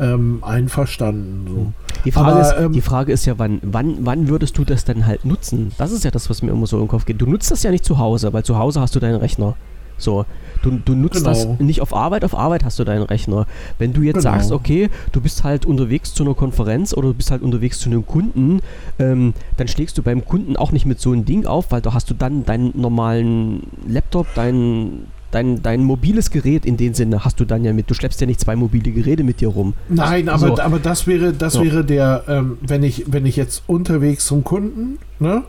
[0.00, 1.46] ähm, einverstanden.
[1.46, 1.72] So.
[2.04, 4.84] die, Frage aber, ist, ähm, die Frage ist ja, wann, wann, wann würdest du das
[4.84, 5.72] denn halt nutzen?
[5.78, 7.20] Das ist ja das, was mir immer so im Kopf geht.
[7.20, 9.54] Du nutzt das ja nicht zu Hause, weil zu Hause hast du deinen Rechner.
[9.96, 10.24] So,
[10.62, 11.28] du, du nutzt Genau.
[11.30, 13.46] das nicht auf Arbeit, auf Arbeit hast du deinen Rechner.
[13.78, 14.32] Wenn du jetzt Genau.
[14.32, 17.88] sagst, okay, du bist halt unterwegs zu einer Konferenz oder du bist halt unterwegs zu
[17.90, 18.60] einem Kunden,
[18.98, 21.94] ähm, dann schlägst du beim Kunden auch nicht mit so einem Ding auf, weil da
[21.94, 27.38] hast du dann deinen normalen Laptop, dein, dein, dein mobiles Gerät in dem Sinne hast
[27.40, 27.88] du dann ja mit.
[27.90, 29.74] Du schleppst ja nicht zwei mobile Geräte mit dir rum.
[29.88, 30.58] Nein, aber, So.
[30.62, 31.62] aber das wäre, das So.
[31.64, 35.42] wäre der, ähm, wenn ich, wenn ich jetzt unterwegs zum Kunden, ne,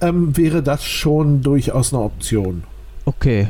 [0.00, 2.62] ähm, wäre das schon durchaus eine Option.
[3.04, 3.48] Okay.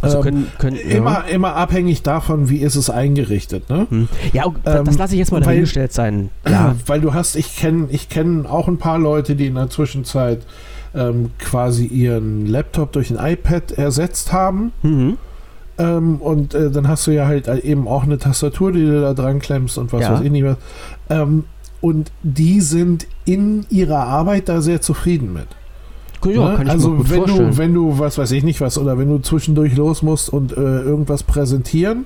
[0.00, 0.96] Also Ähm, können, können ja.
[0.96, 3.86] Immer, immer abhängig davon, wie ist es eingerichtet, ne?
[3.88, 4.08] Hm.
[4.32, 6.30] Ja, ok, da- Ähm, das lasse ich jetzt mal weil- dahingestellt sein.
[6.48, 6.74] Ja.
[6.86, 10.40] Weil du hast, ich kenne ich kenn auch ein paar Leute, die in der Zwischenzeit
[10.94, 14.72] ähm, quasi ihren Laptop durch ein iPad ersetzt haben.
[14.82, 15.18] Mhm.
[15.78, 19.14] Ähm, und äh, dann hast du ja halt eben auch eine Tastatur, die du da
[19.14, 20.12] dran klemmst und was Ja.
[20.14, 20.56] weiß ich nicht was.
[21.10, 21.44] Ähm,
[21.80, 25.46] und die sind in ihrer Arbeit da sehr zufrieden mit.
[26.26, 26.56] Ja, Ne?
[26.56, 27.50] kann ich also mir gut wenn vorstellen.
[27.50, 30.52] du, wenn du, was weiß ich nicht was, oder wenn du zwischendurch los musst und
[30.56, 32.04] äh, irgendwas präsentieren,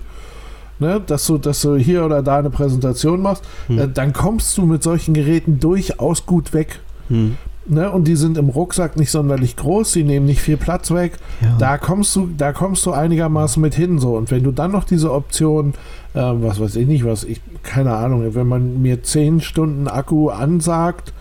[0.78, 3.78] ne, dass du, dass du hier oder da eine Präsentation machst, Hm.
[3.78, 6.80] äh, dann kommst du mit solchen Geräten durchaus gut weg.
[7.08, 7.36] Hm.
[7.68, 7.90] Ne?
[7.90, 11.18] Und die sind im Rucksack nicht sonderlich groß, die nehmen nicht viel Platz weg.
[11.40, 11.56] Ja.
[11.58, 14.14] Da kommst du, da kommst du einigermaßen mit hin so.
[14.16, 15.74] Und wenn du dann noch diese Option,
[16.14, 20.28] äh, was weiß ich nicht, was ich, keine Ahnung, wenn man mir 10 Stunden Akku
[20.28, 21.12] ansagt,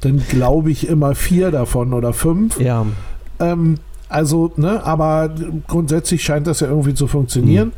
[0.00, 2.58] dann glaube ich immer vier davon oder fünf.
[2.60, 2.86] ja.
[3.38, 3.76] Ähm,
[4.08, 5.30] also, ne, aber
[5.68, 7.68] grundsätzlich scheint das ja irgendwie zu funktionieren.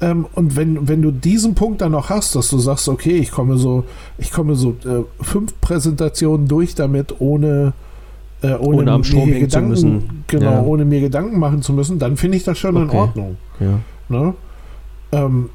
[0.00, 0.06] Mhm.
[0.06, 3.30] Ähm, und wenn, wenn du diesen Punkt dann noch hast, dass du sagst, okay, ich
[3.30, 3.84] komme so,
[4.16, 7.74] ich komme so äh, fünf Präsentationen durch damit, ohne,
[8.42, 10.24] äh, ohne, Ohne am Strom mir hängen zu Gedanken, müssen.
[10.28, 10.62] genau, Ja.
[10.62, 12.96] ohne mir Gedanken machen zu müssen, dann finde ich das schon in Okay.
[12.96, 13.36] Ordnung.
[13.60, 13.78] ja.
[14.08, 14.34] Ne?
[15.12, 15.50] Ähm,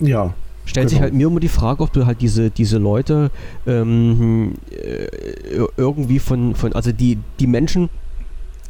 [0.00, 0.32] ja.
[0.64, 1.04] Stellt sich Genau.
[1.04, 3.30] halt mir immer die Frage, ob du halt diese, diese Leute
[3.66, 5.06] ähm, äh,
[5.76, 7.88] irgendwie von, von, also die, die Menschen,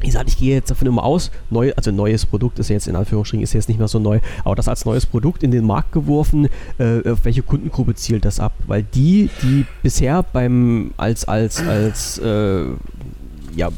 [0.01, 2.95] ich sage, ich gehe jetzt davon immer aus, neu, also neues Produkt ist jetzt in
[2.95, 5.91] Anführungsstrichen ist jetzt nicht mehr so neu, aber das als neues Produkt in den Markt
[5.93, 8.53] geworfen, äh, auf welche Kundengruppe zielt das ab?
[8.67, 12.65] Weil die, die bisher beim als als als äh,
[13.55, 13.69] ja,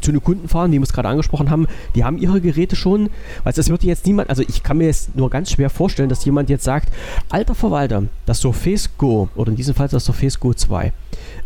[0.00, 3.10] zu den Kunden fahren, die wir es gerade angesprochen haben, die haben ihre Geräte schon.
[3.44, 6.24] Weil es wird jetzt niemand, also ich kann mir jetzt nur ganz schwer vorstellen, dass
[6.24, 6.92] jemand jetzt sagt,
[7.30, 10.92] alter Verwalter, das Surface Go, oder in diesem Fall das Surface Go 2,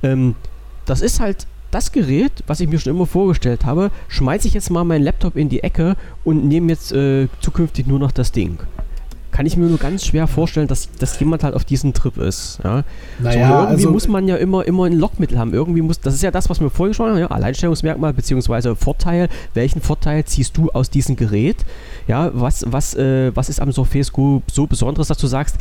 [0.03, 0.35] ähm,
[0.85, 4.71] das ist halt das Gerät, was ich mir schon immer vorgestellt habe, schmeiße ich jetzt
[4.71, 8.59] mal meinen Laptop in die Ecke und nehme jetzt äh, zukünftig nur noch das Ding.
[9.37, 12.59] Kann ich mir nur ganz schwer vorstellen, dass, dass jemand halt auf diesem Trip ist.
[12.65, 12.85] Ja?
[13.19, 15.53] so, Naja, irgendwie also, muss man ja immer, immer ein Lockmittel haben.
[15.53, 18.75] Irgendwie muss, das ist ja das, was wir vorhin schon haben, ja, Alleinstellungsmerkmal bzw.
[18.77, 19.29] Vorteil.
[19.53, 21.67] Welchen Vorteil ziehst du aus diesem Gerät?
[22.09, 25.59] Ja, was, was, äh, was ist am Surface Go so Besonderes, dass du sagst,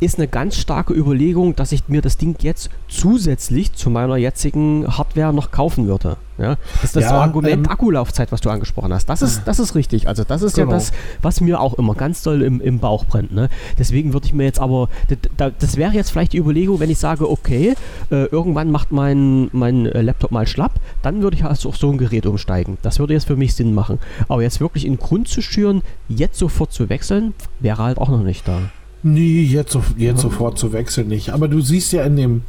[0.00, 4.86] ist eine ganz starke Überlegung, dass ich mir das Ding jetzt zusätzlich zu meiner jetzigen
[4.88, 6.16] Hardware noch kaufen würde.
[6.36, 9.06] Ja, das ist das Ja, Argument ähm, Akkulaufzeit, was du angesprochen hast.
[9.08, 10.08] Das ist, das ist richtig.
[10.08, 10.70] Also das ist Genau.
[10.72, 10.90] ja das,
[11.22, 13.32] was mir auch immer ganz doll im, im Bauch brennt.
[13.32, 13.48] Ne?
[13.78, 16.90] Deswegen würde ich mir jetzt aber, d- d- das wäre jetzt vielleicht die Überlegung, wenn
[16.90, 17.74] ich sage, okay,
[18.10, 20.72] äh, irgendwann macht mein, mein äh, Laptop mal schlapp,
[21.02, 22.78] dann würde ich also auf so ein Gerät umsteigen.
[22.82, 24.00] Das würde jetzt für mich Sinn machen.
[24.28, 28.22] Aber jetzt wirklich in Grund zu schüren, jetzt sofort zu wechseln, wäre halt auch noch
[28.24, 28.58] nicht da.
[29.06, 31.30] Nee, jetzt, jetzt sofort zu wechseln nicht.
[31.30, 32.42] Aber du siehst ja in dem,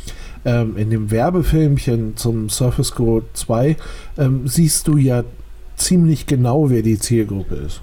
[0.45, 3.75] ähm, in dem Werbefilmchen zum Surface Go 2,
[4.17, 5.23] ähm, siehst du ja
[5.75, 7.81] ziemlich genau, wer die Zielgruppe ist.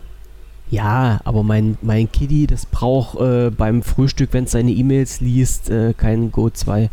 [0.71, 5.69] Ja, aber mein, mein Kitty, das braucht äh, beim Frühstück, wenn es seine E-Mails liest,
[5.69, 6.89] äh, kein Go 2.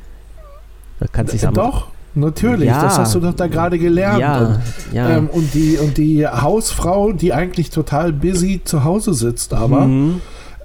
[0.99, 1.53] Da kann es nicht Äh.
[1.53, 2.67] Doch, natürlich.
[2.67, 2.81] Ja.
[2.83, 4.19] Das hast du doch da gerade gelernt.
[4.19, 4.59] Ja, Und,
[4.91, 5.09] ja.
[5.17, 10.19] ähm, und, die, und die Hausfrau, die eigentlich total busy zu Hause sitzt, aber Mhm,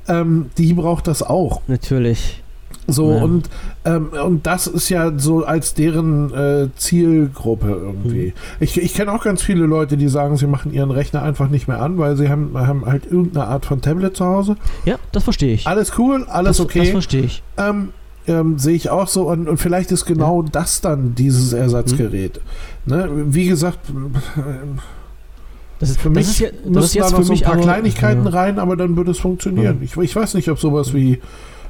[0.09, 1.61] ähm, die braucht das auch.
[1.68, 2.40] natürlich.
[2.86, 3.22] So, Ja.
[3.22, 3.48] und,
[3.86, 8.26] ähm, und das ist ja so als deren äh, Zielgruppe irgendwie.
[8.26, 8.32] Mhm.
[8.61, 11.66] Ich, ich kenne auch ganz viele Leute, die sagen, sie machen ihren Rechner einfach nicht
[11.66, 14.57] mehr an, weil sie haben, haben halt irgendeine Art von Tablet zu Hause.
[14.84, 15.66] Ja, das verstehe ich.
[15.66, 16.90] Alles cool, alles das, Das okay.
[16.90, 17.42] verstehe ich.
[17.57, 17.88] Ähm,
[18.26, 19.28] ähm, Sehe ich auch so.
[19.30, 22.40] Und, und vielleicht ist genau das dann dieses Ersatzgerät.
[22.86, 23.09] Ne?
[23.28, 23.78] Wie gesagt,
[25.85, 27.32] Das ist für das mich ist ja, das ist müssen da jetzt noch für so
[27.35, 28.30] ein paar aber, Kleinigkeiten ja.
[28.30, 29.80] rein, aber dann würde es funktionieren.
[29.82, 31.20] Ich, ich weiß nicht, ob sowas wie,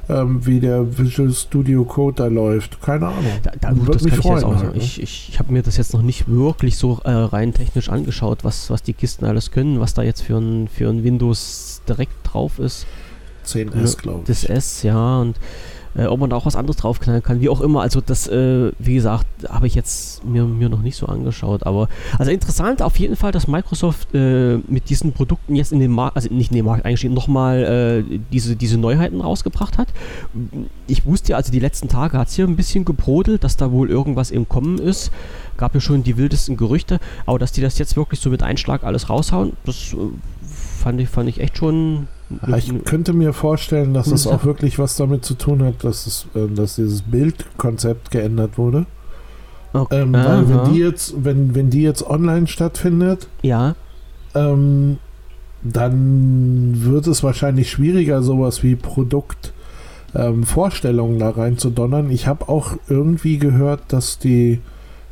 [0.07, 2.81] ähm, wie der Visual Studio Code da läuft.
[2.81, 3.25] Keine Ahnung.
[3.43, 4.77] Da, da, Würde gut, das mich kann ich jetzt freuen auch halt, sagen.
[4.77, 4.83] ne?
[4.83, 8.45] Ich, ich, ich habe mir das jetzt noch nicht wirklich so äh, rein technisch angeschaut,
[8.45, 12.13] was, was die Kisten alles können, was da jetzt für ein, für ein Windows direkt
[12.23, 12.85] drauf ist.
[13.45, 14.27] 10S, glaube ich.
[14.27, 15.35] Das S, ja, und
[15.95, 17.81] äh, ob man da auch was anderes draufknallen kann, wie auch immer.
[17.81, 21.65] Also das, äh, wie gesagt, habe ich jetzt mir, mir noch nicht so angeschaut.
[21.65, 21.87] Aber
[22.17, 26.15] also interessant auf jeden Fall, dass Microsoft äh, mit diesen Produkten jetzt in den Markt,
[26.15, 29.87] also nicht in den Markt eingestiegen, nochmal äh, diese, diese Neuheiten rausgebracht hat.
[30.87, 33.71] Ich wusste ja, also die letzten Tage hat es hier ein bisschen gebrodelt, dass da
[33.71, 35.11] wohl irgendwas im Kommen ist.
[35.57, 38.83] Gab ja schon die wildesten Gerüchte, aber dass die das jetzt wirklich so mit Einschlag
[38.83, 39.97] alles raushauen, das äh,
[40.83, 42.07] fand ich, fand ich echt schon
[42.57, 46.25] ich könnte mir vorstellen, dass es auch wirklich was damit zu tun hat, dass, es,
[46.35, 48.87] äh, dass dieses Bildkonzept geändert wurde.
[49.73, 50.01] Okay.
[50.01, 53.75] Ähm, weil wenn die jetzt, wenn, wenn die jetzt online stattfindet, ja.
[54.33, 54.97] Ähm,
[55.63, 62.11] dann wird es wahrscheinlich schwieriger, sowas wie Produktvorstellungen ähm, da rein zu donnern.
[62.11, 64.61] Ich habe auch irgendwie gehört, dass die,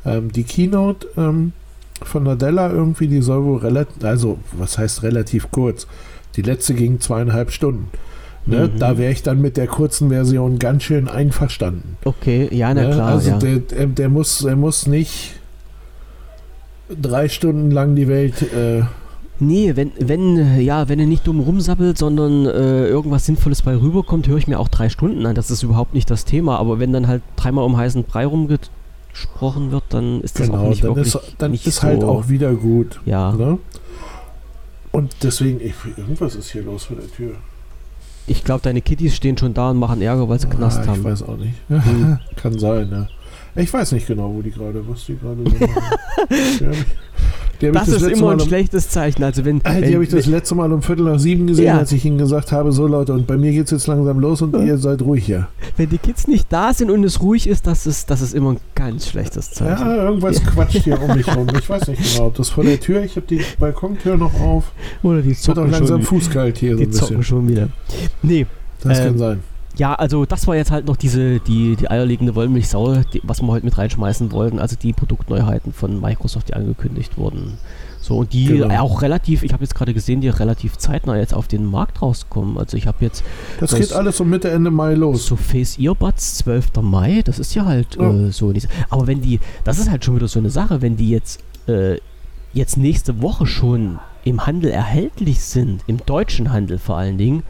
[0.06, 1.54] ähm, die Keynote ähm,
[2.04, 5.88] von Nadella irgendwie, die soll wohl relativ, also was heißt relativ kurz,
[6.36, 7.90] die letzte ging zweieinhalb Stunden.
[8.46, 8.70] Ne?
[8.74, 8.80] Mhm.
[8.80, 11.98] Da wäre ich dann mit der kurzen Version ganz schön einverstanden.
[12.04, 12.94] Okay, ja, na ne?
[12.94, 13.08] klar.
[13.14, 13.38] Also ja.
[13.38, 15.36] Der, der, der, muss, der muss nicht
[17.02, 18.42] drei Stunden lang die Welt.
[18.42, 18.84] Äh,
[19.40, 24.28] Nee, wenn, wenn, ja, wenn er nicht dumm rumsabbelt, sondern äh, irgendwas Sinnvolles bei rüberkommt,
[24.28, 25.36] höre ich mir auch drei Stunden an.
[25.36, 26.60] Das ist überhaupt nicht das Thema.
[26.60, 30.70] Aber wenn dann halt dreimal um heißen Brei rumgesprochen wird, dann ist das genau, auch
[30.70, 31.16] nicht dann wirklich.
[31.16, 33.02] Ist, dann nicht ist halt so, halt auch wieder gut.
[33.06, 33.32] Ja.
[33.34, 33.58] Ne?
[34.94, 37.34] Und deswegen, ich, irgendwas ist hier los vor der Tür.
[38.28, 41.00] Ich glaube, deine Kitties stehen schon da und machen Ärger, weil sie ah, Knast haben.
[41.00, 41.56] Ich weiß auch nicht.
[41.68, 42.20] Hm.
[42.36, 43.10] Kann sein, ne?
[43.56, 45.84] Ich weiß nicht genau, wo die gerade, was die gerade so machen.
[47.60, 49.24] das, das ist immer ein um, schlechtes Zeichen.
[49.24, 51.78] Also wenn, äh, die habe ich das letzte Mal um Viertel nach sieben gesehen, ja.
[51.78, 54.42] als ich ihnen gesagt habe, so Leute, und bei mir geht es jetzt langsam los
[54.42, 54.62] und ja.
[54.64, 55.48] ihr seid ruhig hier.
[55.78, 58.52] Wenn die Kids nicht da sind und es ruhig ist, das ist, das ist immer
[58.52, 59.86] ein ganz schlechtes Zeichen.
[59.86, 60.50] Ja, irgendwas ja.
[60.50, 61.48] quatscht hier um mich rum.
[61.58, 64.72] Ich weiß nicht genau, ob das vor der Tür, ich habe die Balkontür noch auf.
[65.02, 67.08] Oder die zocken Wird auch langsam fußkalt hier die so ein bisschen.
[67.08, 67.70] zocken schon wieder.
[68.22, 68.46] Nee.
[68.84, 69.53] Das ähm, kann sein.
[69.76, 73.48] Ja, also das war jetzt halt noch diese, die, die eierlegende Wollmilchsau, die, was wir
[73.48, 74.60] heute mit reinschmeißen wollten.
[74.60, 77.58] Also die Produktneuheiten von Microsoft, die angekündigt wurden.
[78.00, 78.82] So, und die genau.
[78.82, 82.58] auch relativ, ich habe jetzt gerade gesehen, die relativ zeitnah jetzt auf den Markt rauskommen.
[82.58, 83.24] Also ich habe jetzt.
[83.60, 85.26] Das, das geht alles so Mitte, Ende Mai los.
[85.26, 86.82] So Face Earbuds, 12.
[86.82, 88.12] Mai, das ist ja halt ja.
[88.12, 88.54] Äh, so.
[88.90, 91.98] Aber wenn die, das ist halt schon wieder so eine Sache, wenn die jetzt, äh,
[92.52, 97.44] jetzt nächste Woche schon im Handel erhältlich sind, im deutschen Handel vor allen Dingen,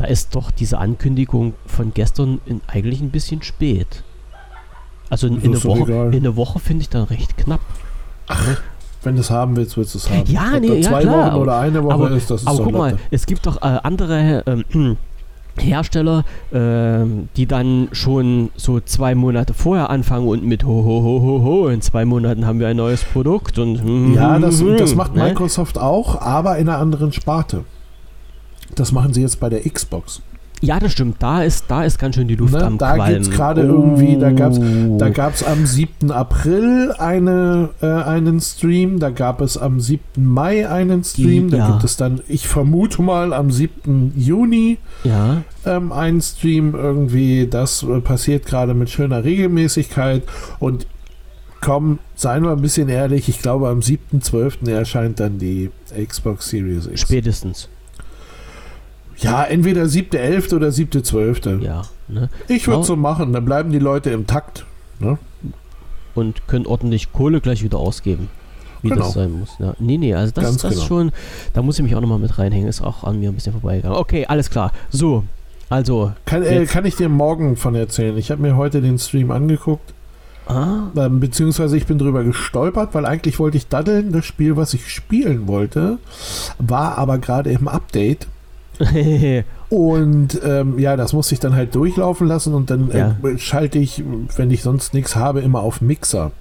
[0.00, 4.02] da ist doch diese Ankündigung von gestern in, eigentlich ein bisschen spät.
[5.10, 7.60] Also in, in, eine, Woche, in eine Woche finde ich dann recht knapp.
[8.26, 8.56] Ach,
[9.02, 10.24] wenn du es haben willst, willst du es haben.
[10.26, 11.32] Ja, Ob nee, ja, zwei klar.
[11.32, 13.78] Wochen oder eine Woche aber, ist, das ist Aber guck mal, es gibt doch äh,
[13.82, 14.42] andere
[14.72, 14.96] ähm,
[15.58, 17.04] Hersteller, äh,
[17.36, 21.68] die dann schon so zwei Monate vorher anfangen und mit ho ho ho ho ho,
[21.68, 25.14] in zwei Monaten haben wir ein neues Produkt und hm, Ja, das, hm, das macht
[25.14, 25.24] ne?
[25.24, 27.64] Microsoft auch, aber in einer anderen Sparte.
[28.74, 30.22] Das machen sie jetzt bei der Xbox.
[30.62, 31.16] Ja, das stimmt.
[31.20, 33.80] Da ist, da ist ganz schön die Luft ne, am Da gibt es gerade oh.
[33.80, 34.60] irgendwie, da gab es
[34.98, 36.10] da gab's am 7.
[36.10, 40.02] April eine, äh, einen Stream, da gab es am 7.
[40.16, 41.70] Mai einen Stream, die, da ja.
[41.70, 44.12] gibt es dann, ich vermute mal, am 7.
[44.16, 45.42] Juni ja.
[45.64, 47.46] ähm, einen Stream irgendwie.
[47.46, 50.24] Das äh, passiert gerade mit schöner Regelmäßigkeit
[50.58, 50.86] und
[51.62, 54.70] komm, seien wir ein bisschen ehrlich, ich glaube am 7.12.
[54.70, 55.70] erscheint dann die
[56.06, 57.00] Xbox Series X.
[57.00, 57.68] Spätestens.
[59.20, 61.60] Ja, entweder siebte, elfte oder siebte, zwölfte.
[61.62, 61.82] Ja.
[62.08, 62.28] Ne?
[62.48, 64.64] Ich würde so machen, dann bleiben die Leute im Takt.
[64.98, 65.18] Ne?
[66.14, 68.28] Und können ordentlich Kohle gleich wieder ausgeben.
[68.82, 69.02] Wie genau.
[69.02, 69.50] das sein muss.
[69.58, 69.74] Ja.
[69.78, 70.86] Nee, nee, also das, Ganz das genau.
[70.86, 71.12] schon,
[71.52, 73.98] da muss ich mich auch nochmal mit reinhängen, ist auch an mir ein bisschen vorbeigegangen.
[73.98, 74.72] Okay, alles klar.
[74.90, 75.24] So,
[75.68, 76.12] also.
[76.24, 78.16] Kann, äh, kann ich dir morgen von erzählen?
[78.16, 79.92] Ich habe mir heute den Stream angeguckt.
[80.46, 80.88] Ah.
[80.96, 84.12] Ähm, beziehungsweise ich bin drüber gestolpert, weil eigentlich wollte ich daddeln.
[84.12, 85.98] Das Spiel, was ich spielen wollte,
[86.58, 88.26] war aber gerade im Update.
[89.68, 93.16] und ähm, ja, das muss ich dann halt durchlaufen lassen und dann ja.
[93.22, 94.02] äh, schalte ich,
[94.36, 96.32] wenn ich sonst nichts habe, immer auf Mixer.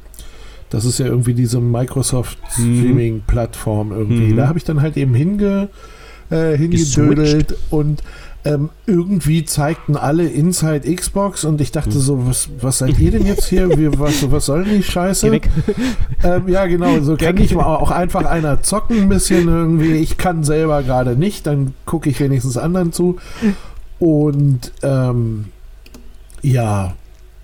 [0.70, 2.80] Das ist ja irgendwie diese Microsoft mhm.
[2.80, 4.34] Streaming-Plattform irgendwie.
[4.34, 4.38] Mhm.
[4.38, 5.70] Da habe ich dann halt eben hinge,
[6.30, 8.04] äh, hingedödelt und
[8.46, 12.00] ähm, irgendwie zeigten alle Inside Xbox und ich dachte hm.
[12.00, 13.78] so, was, was seid ihr denn jetzt hier?
[13.78, 15.40] Wie, was, was soll denn die Scheiße?
[16.22, 19.94] Ähm, ja, genau, so kann ich mal auch einfach einer zocken ein bisschen irgendwie.
[19.94, 23.18] Ich kann selber gerade nicht, dann gucke ich wenigstens anderen zu.
[24.00, 25.46] Und ähm,
[26.42, 26.94] ja,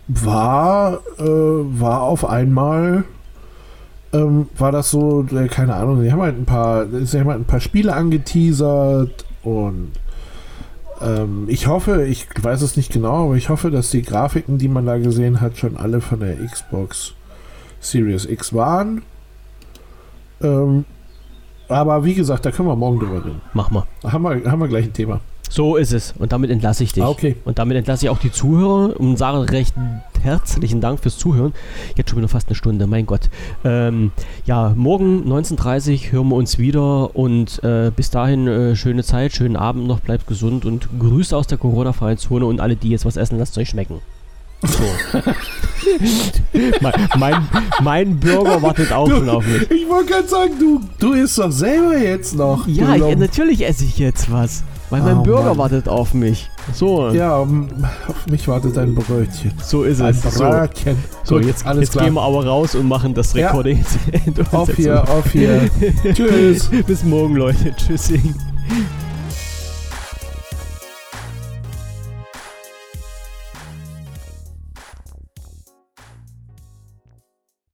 [0.08, 3.06] war, äh, war auf einmal
[4.16, 7.42] ähm, war das so, äh, keine Ahnung, sie haben halt ein paar, sie haben halt
[7.42, 9.92] ein paar Spiele angeteasert und
[11.02, 14.68] ähm, ich hoffe, ich weiß es nicht genau, aber ich hoffe, dass die Grafiken, die
[14.68, 17.14] man da gesehen hat, schon alle von der Xbox
[17.80, 19.04] Series X waren.
[20.42, 20.86] Ähm,
[21.68, 23.42] aber wie gesagt, da können wir morgen drüber reden.
[23.54, 23.86] Mach mal.
[24.04, 25.22] Haben wir, haben wir gleich ein Thema.
[25.50, 26.14] So ist es.
[26.18, 27.04] Und damit entlasse ich dich.
[27.04, 27.36] Ah, okay.
[27.46, 29.74] Und damit entlasse ich auch die Zuhörer und sage recht
[30.22, 31.54] herzlichen Dank fürs Zuhören.
[31.96, 33.30] Jetzt schon wieder fast eine Stunde, mein Gott.
[33.64, 34.12] Ähm,
[34.46, 39.36] ja, morgen 19.30 Uhr hören wir uns wieder und äh, bis dahin äh, schöne Zeit,
[39.36, 43.06] schönen Abend noch, bleibt gesund und Grüße aus der Corona-freien Zone und alle, die jetzt
[43.06, 44.00] was essen, lasst es euch schmecken.
[44.64, 44.84] So.
[46.82, 47.48] mein, mein,
[47.84, 49.70] mein Bürger wartet auch Du, schon auf mich.
[49.70, 52.68] Ich wollte gerade sagen, du, du isst doch selber jetzt noch.
[52.68, 54.64] Ja, ich, natürlich esse ich jetzt was.
[54.92, 55.58] Weil mein Oh, Bürger Mann.
[55.58, 56.50] wartet auf mich.
[56.74, 57.48] So, Ja, auf
[58.30, 59.52] mich wartet ein Brötchen.
[59.64, 60.22] so ist Ein es.
[60.36, 60.96] So, Brötchen.
[61.24, 62.06] so Gut, jetzt, alles jetzt klar.
[62.06, 63.48] gehen wir aber raus und machen das Ja.
[63.48, 63.84] Recording.
[64.26, 64.46] Ende.
[64.52, 65.70] Auf hier, auf hier.
[66.14, 66.70] Tschüss.
[66.86, 67.74] Bis morgen, Leute.
[67.76, 68.36] Tschüssing.